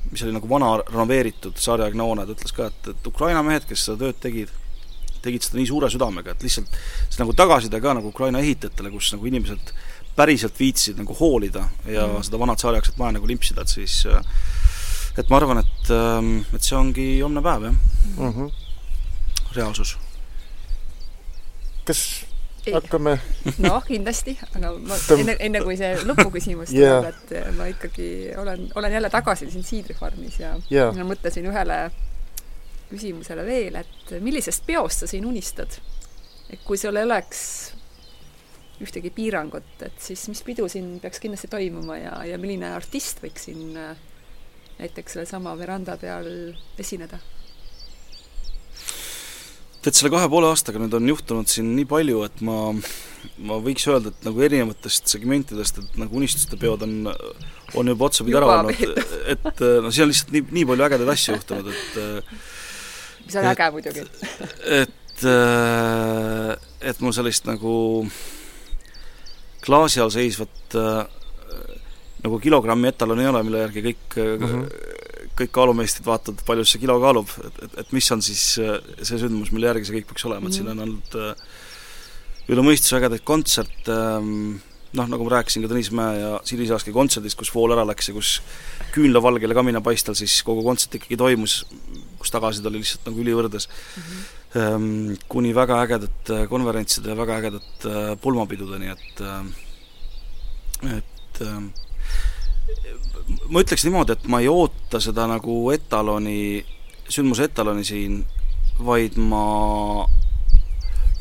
[0.10, 3.86] mis oli nagu vana renoveeritud sarjaaegne hoone, ta ütles ka, et, et Ukraina mehed, kes
[3.90, 4.56] seda tööd tegid,
[5.26, 6.70] tegid seda nii suure südamega, et lihtsalt
[7.10, 9.74] see nagu tagasiside ka nagu Ukraina ehitajatele, kus nagu inimesed
[10.16, 12.26] päriselt viitsisid nagu hoolida ja mm.
[12.28, 14.02] seda vanat saaliaegset maja nagu limpsida, et siis
[15.20, 17.78] et ma arvan, et, ähm, et see ongi homne päev, jah
[18.18, 18.34] mm.
[18.34, 18.52] -hmm.
[19.56, 19.98] reaalsus.
[21.86, 22.02] kas
[22.66, 22.74] ei.
[22.74, 23.18] hakkame
[23.66, 27.02] noh, kindlasti, aga ma enne, enne kui see lõpuküsimus yeah.
[27.02, 30.96] tuleb, et ma ikkagi olen, olen jälle tagasi siin Siidrifarmis ja yeah.
[30.96, 31.80] ma mõtlesin ühele
[32.92, 35.80] küsimusele veel, et millisest peost sa siin unistad?
[36.52, 37.42] et kui sul ei oleks
[38.82, 43.46] ühtegi piirangut, et siis mis pidu siin peaks kindlasti toimuma ja, ja milline artist võiks
[43.48, 43.94] siin äh,
[44.82, 46.28] näiteks sellesama veranda peal
[46.82, 47.22] esineda?
[49.82, 52.58] tead, selle kahe poole aastaga nüüd on juhtunud siin nii palju, et ma,
[53.50, 57.10] ma võiks öelda, et nagu erinevatest segmentidest, et nagu unistuste peod on,
[57.80, 58.84] on juba otsapidi ära olnud,
[59.34, 61.98] et no siin on lihtsalt nii, nii palju ägedaid asju juhtunud, et
[63.32, 64.06] mis on äge muidugi.
[64.82, 65.26] et,
[66.92, 67.74] et mul sellist nagu
[69.66, 70.78] klaasi all seisvat
[72.22, 74.90] nagu kilogrammi etalon ei ole, mille järgi kõik mm -hmm
[75.42, 79.20] kõik kaalumeistrid vaatavad, palju see kilo kaalub, et, et, et mis on siis äh, see
[79.22, 81.46] sündmus, mille järgi see kõik peaks olema, et siin on olnud äh,
[82.52, 84.60] üle mõistuse ägedaid kontserte, ähm,
[84.98, 88.12] noh, nagu ma rääkisin ka Tõnis Mäe ja Siiri Saaski kontserdist, kus vool ära läks
[88.12, 88.34] ja kus
[88.96, 91.62] küünlavalgel ja kaminapaistel siis kogu kontsert ikkagi toimus,
[92.22, 94.22] kus tagasiside oli lihtsalt nagu ülivõrdes mm,
[94.54, 95.18] -hmm.
[95.32, 99.26] kuni väga ägedate konverentside ja väga ägedate pulmapidudeni, et
[100.92, 101.42] et
[103.52, 106.62] ma ütleks niimoodi, et ma ei oota seda nagu etaloni,
[107.12, 108.22] sündmuse etaloni siin,
[108.82, 110.06] vaid ma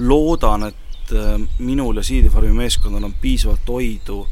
[0.00, 4.22] loodan, et äh, minul ja Siidifarmi meeskonnal on piisavalt oidu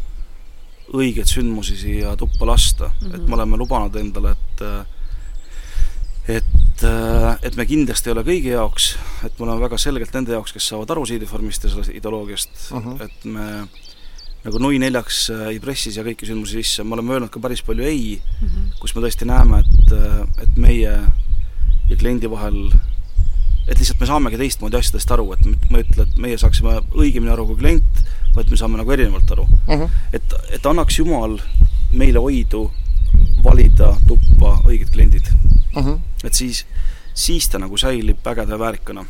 [0.96, 3.14] õigeid sündmusi siia tuppa lasta mm, -hmm.
[3.14, 4.86] et me oleme lubanud endale, et äh,
[6.28, 8.88] et, äh, et me kindlasti ei ole kõigi jaoks,
[9.24, 12.82] et me oleme väga selgelt nende jaoks, kes saavad aru Siidifarmist ja sellest ideoloogiast mm,
[12.84, 13.04] -hmm.
[13.04, 13.46] et me
[14.44, 17.62] nagu nui neljaks äh, ei pressi siia kõiki sündmusi sisse, me oleme öelnud ka päris
[17.64, 18.68] palju ei mm, -hmm.
[18.80, 20.94] kus me tõesti näeme, et, äh, et meie
[21.88, 22.68] ja kliendi vahel
[23.68, 27.32] et lihtsalt me saamegi teistmoodi asjadest aru, et ma ei ütle, et meie saaksime õigemini
[27.32, 28.04] aru kui klient,
[28.34, 29.74] vaid me saame nagu erinevalt aru mm.
[29.74, 29.88] -hmm.
[30.12, 31.38] et, et annaks Jumal
[31.90, 32.70] meile oidu
[33.44, 35.82] valida tuppa õiged kliendid mm.
[35.82, 35.98] -hmm.
[36.24, 36.64] et siis,
[37.14, 39.04] siis ta nagu säilib ägeda ja väärikana.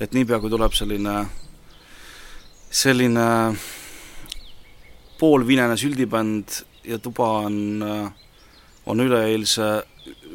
[0.00, 1.26] et niipea, kui tuleb selline,
[2.70, 3.56] selline
[5.18, 7.84] poolvinene süldibänd ja tuba on,
[8.86, 9.84] on üleeilse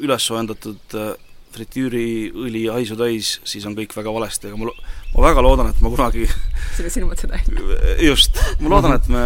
[0.00, 0.96] üles soojendatud
[1.54, 4.72] fritüüriõli haisu täis, siis on kõik väga valesti, aga ma,
[5.14, 6.28] ma väga loodan, et ma kunagi
[6.76, 7.48] selle sinu mõtte täis.
[8.04, 9.24] just, ma loodan, et me,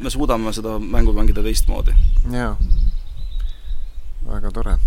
[0.00, 1.96] me suudame seda mängu mängida teistmoodi.
[2.34, 2.54] jaa,
[4.28, 4.78] väga tore.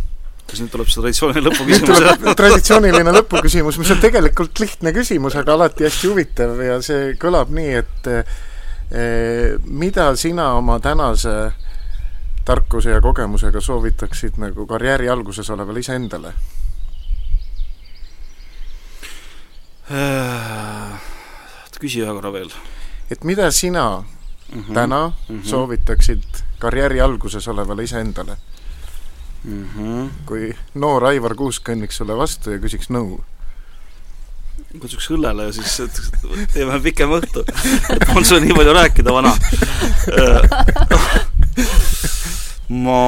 [0.47, 2.33] kas nüüd tuleb see traditsiooniline lõpuküsimus?
[2.41, 7.77] traditsiooniline lõpuküsimus, mis on tegelikult lihtne küsimus, aga alati hästi huvitav ja see kõlab nii,
[7.83, 8.11] et
[8.93, 11.51] Eh, mida sina oma tänase
[12.45, 16.27] tarkuse ja kogemusega soovitaksid nagu karjääri alguses olevale iseendale?
[16.27, 16.35] Äh,
[21.83, 22.51] küsi ühe korra veel.
[23.11, 24.03] et mida sina
[24.53, 24.73] mm -hmm.
[24.73, 25.45] täna mm -hmm.
[25.49, 26.23] soovitaksid
[26.59, 28.37] karjääri alguses olevale iseendale
[29.43, 29.67] mm?
[29.75, 30.09] -hmm.
[30.25, 33.23] kui noor Aivar Kuusk kõnniks sulle vastu ja küsiks nõu
[34.79, 35.81] kutsuks õllele ja siis
[36.53, 37.43] teeme pikema õhtu.
[37.95, 39.35] et on sul nii palju rääkida, vana
[42.69, 42.99] ma,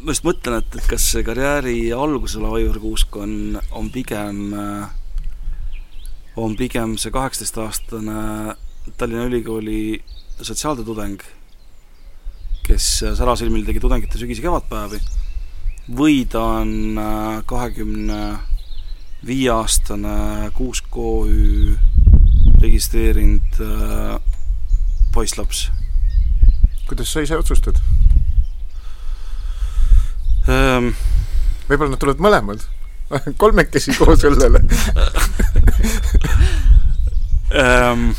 [0.00, 4.54] ma just mõtlen, et, et kas see karjääri alguses olev Aivar Kuusk on, on pigem,
[6.40, 8.56] on pigem see kaheksateistaastane
[8.96, 10.00] Tallinna Ülikooli
[10.40, 11.20] sotsiaaltöö tudeng,
[12.64, 12.86] kes
[13.18, 15.00] särasilmil tegi tudengite sügis- ja kevadpäevi,
[15.96, 17.00] või ta on
[17.46, 18.50] kahekümne 20
[19.26, 21.76] viieaastane Kuusk OÜ
[22.60, 24.20] registreerinud äh,
[25.12, 25.70] poisslaps.
[26.88, 27.76] kuidas sa ise otsustad
[30.48, 30.88] ähm,?
[31.68, 32.64] võib-olla nad tulevad mõlemad
[33.42, 34.62] kolmekesi koos õllele
[37.60, 38.10] ähm,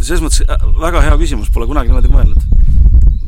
[0.00, 2.42] selles mõttes äh, väga hea küsimus, pole kunagi niimoodi mõelnud.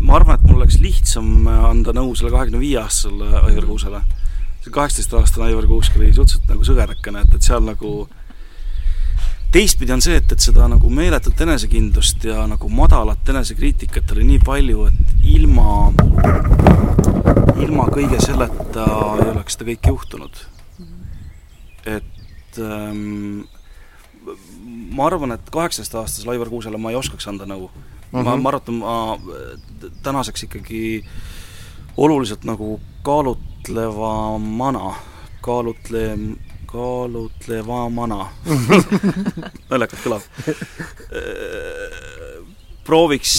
[0.03, 4.03] ma arvan, et mul oleks lihtsam anda nõu selle kahekümne viie aastasele Aivar Kuusele
[4.62, 7.93] see kaheksateistaastane Aivar Kuusk oli suhteliselt nagu sõgerakene, et, et seal nagu
[9.53, 14.40] teistpidi on see, et, et seda nagu meeletut enesekindlust ja nagu madalat enesekriitikat oli nii
[14.44, 15.92] palju, et ilma,
[17.61, 18.86] ilma kõige selleta
[19.20, 20.42] ei oleks seda kõike juhtunud.
[21.86, 23.44] et ähm,
[24.96, 27.70] ma arvan, et kaheksateistaastasele Aivar Kuusele ma ei oskaks anda nõu uh.
[27.70, 28.12] -huh.
[28.12, 28.42] ma, mhm.
[28.42, 31.05] ma arvan, et ma tänaseks ikkagi
[31.96, 34.94] oluliselt nagu kaalut-, kaalutleva mana,
[35.40, 36.18] kaalutle,
[36.72, 38.20] kaalutlevamana
[39.70, 40.22] naljakalt kõlab.
[42.86, 43.34] prooviks,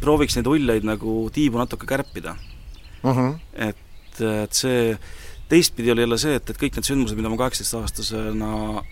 [0.00, 2.36] prooviks neid uljaid nagu tiibu natuke kärpida
[3.02, 3.10] uh.
[3.16, 3.34] -huh.
[3.54, 4.96] et, et see,
[5.48, 8.82] teistpidi oli jälle see, et, et kõik need sündmused, mida ma kaheksateistaastasena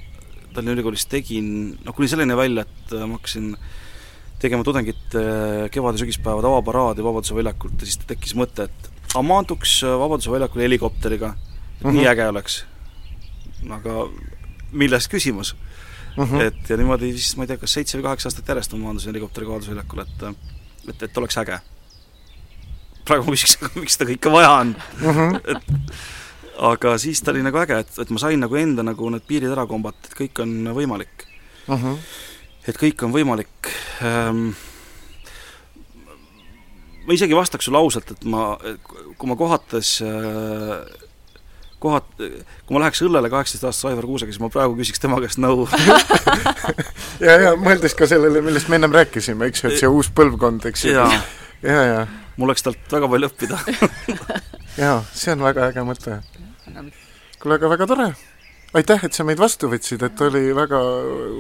[0.57, 1.49] Tallinna Ülikoolis tegin,
[1.85, 3.51] noh kuni selleni välja, et ma hakkasin
[4.41, 5.25] tegema tudengite
[5.73, 10.65] kevad- ja sügispäevad avaparaadi Vabaduse väljakult ja siis tekkis mõte, et aga maanduks Vabaduse väljakul
[10.65, 11.93] helikopteriga, et mm -hmm.
[11.93, 12.11] nii Mhm.
[12.13, 12.65] äge oleks.
[13.71, 14.09] Aga
[14.73, 15.55] milles küsimus
[16.17, 16.25] mm.
[16.25, 16.43] -huh.
[16.43, 19.13] et ja niimoodi siis ma ei tea, kas seitse või kaheksa aastat järjest ma maandusin
[19.13, 20.29] helikopteriga Vabaduse väljakul, et
[20.89, 21.59] et, et oleks äge.
[23.05, 25.17] praegu ma küsiks, miks seda kõike vaja on uh.
[25.17, 25.41] -huh.
[25.45, 25.65] et
[26.59, 29.53] aga siis ta oli nagu äge, et, et ma sain nagu enda nagu need piirid
[29.53, 31.27] ära kombata, et kõik on võimalik
[31.67, 31.99] Uh -huh.
[32.69, 33.71] et kõik on võimalik
[34.03, 34.55] ähm,
[37.07, 38.59] ma isegi vastaks sulle ausalt, et ma,
[39.19, 41.06] kui ma kohates äh,
[41.83, 45.67] kohat-, kui ma läheks õllele kaheksateist-aastase Aivar Kuusega, siis ma praegu küsiks tema käest nõu
[47.27, 50.69] ja, ja mõeldes ka sellele, millest me ennem rääkisime, eks ju, et see uus põlvkond,
[50.71, 50.95] eks ju.
[50.97, 51.11] jaa,
[51.71, 52.07] ja, ja,
[52.37, 53.61] mul oleks talt väga palju õppida
[54.81, 56.21] ja see on väga äge mõte.
[57.41, 58.09] kuule, aga väga tore.
[58.77, 60.81] aitäh, et sa meid vastu võtsid, et oli väga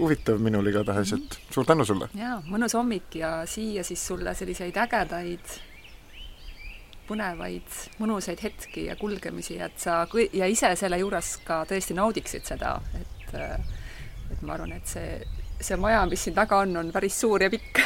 [0.00, 2.10] huvitav minul igatahes, et suur tänu sulle.
[2.16, 5.56] jaa, mõnus hommik ja siia siis sulle selliseid ägedaid
[7.08, 10.02] põnevaid, mõnusaid hetki ja kulgemisi, et sa
[10.32, 13.34] ja ise selle juures ka tõesti naudiksid seda, et
[14.30, 15.20] et ma arvan, et see,
[15.60, 17.78] see maja, mis siin taga on, on päris suur ja pikk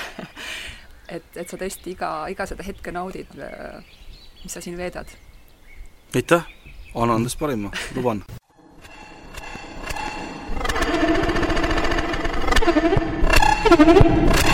[1.16, 3.28] et, et sa tõesti iga, iga seda hetke naudid,
[4.42, 5.08] mis sa siin veedad.
[6.14, 6.46] aitäh,
[6.94, 8.24] annan endast parima, luban.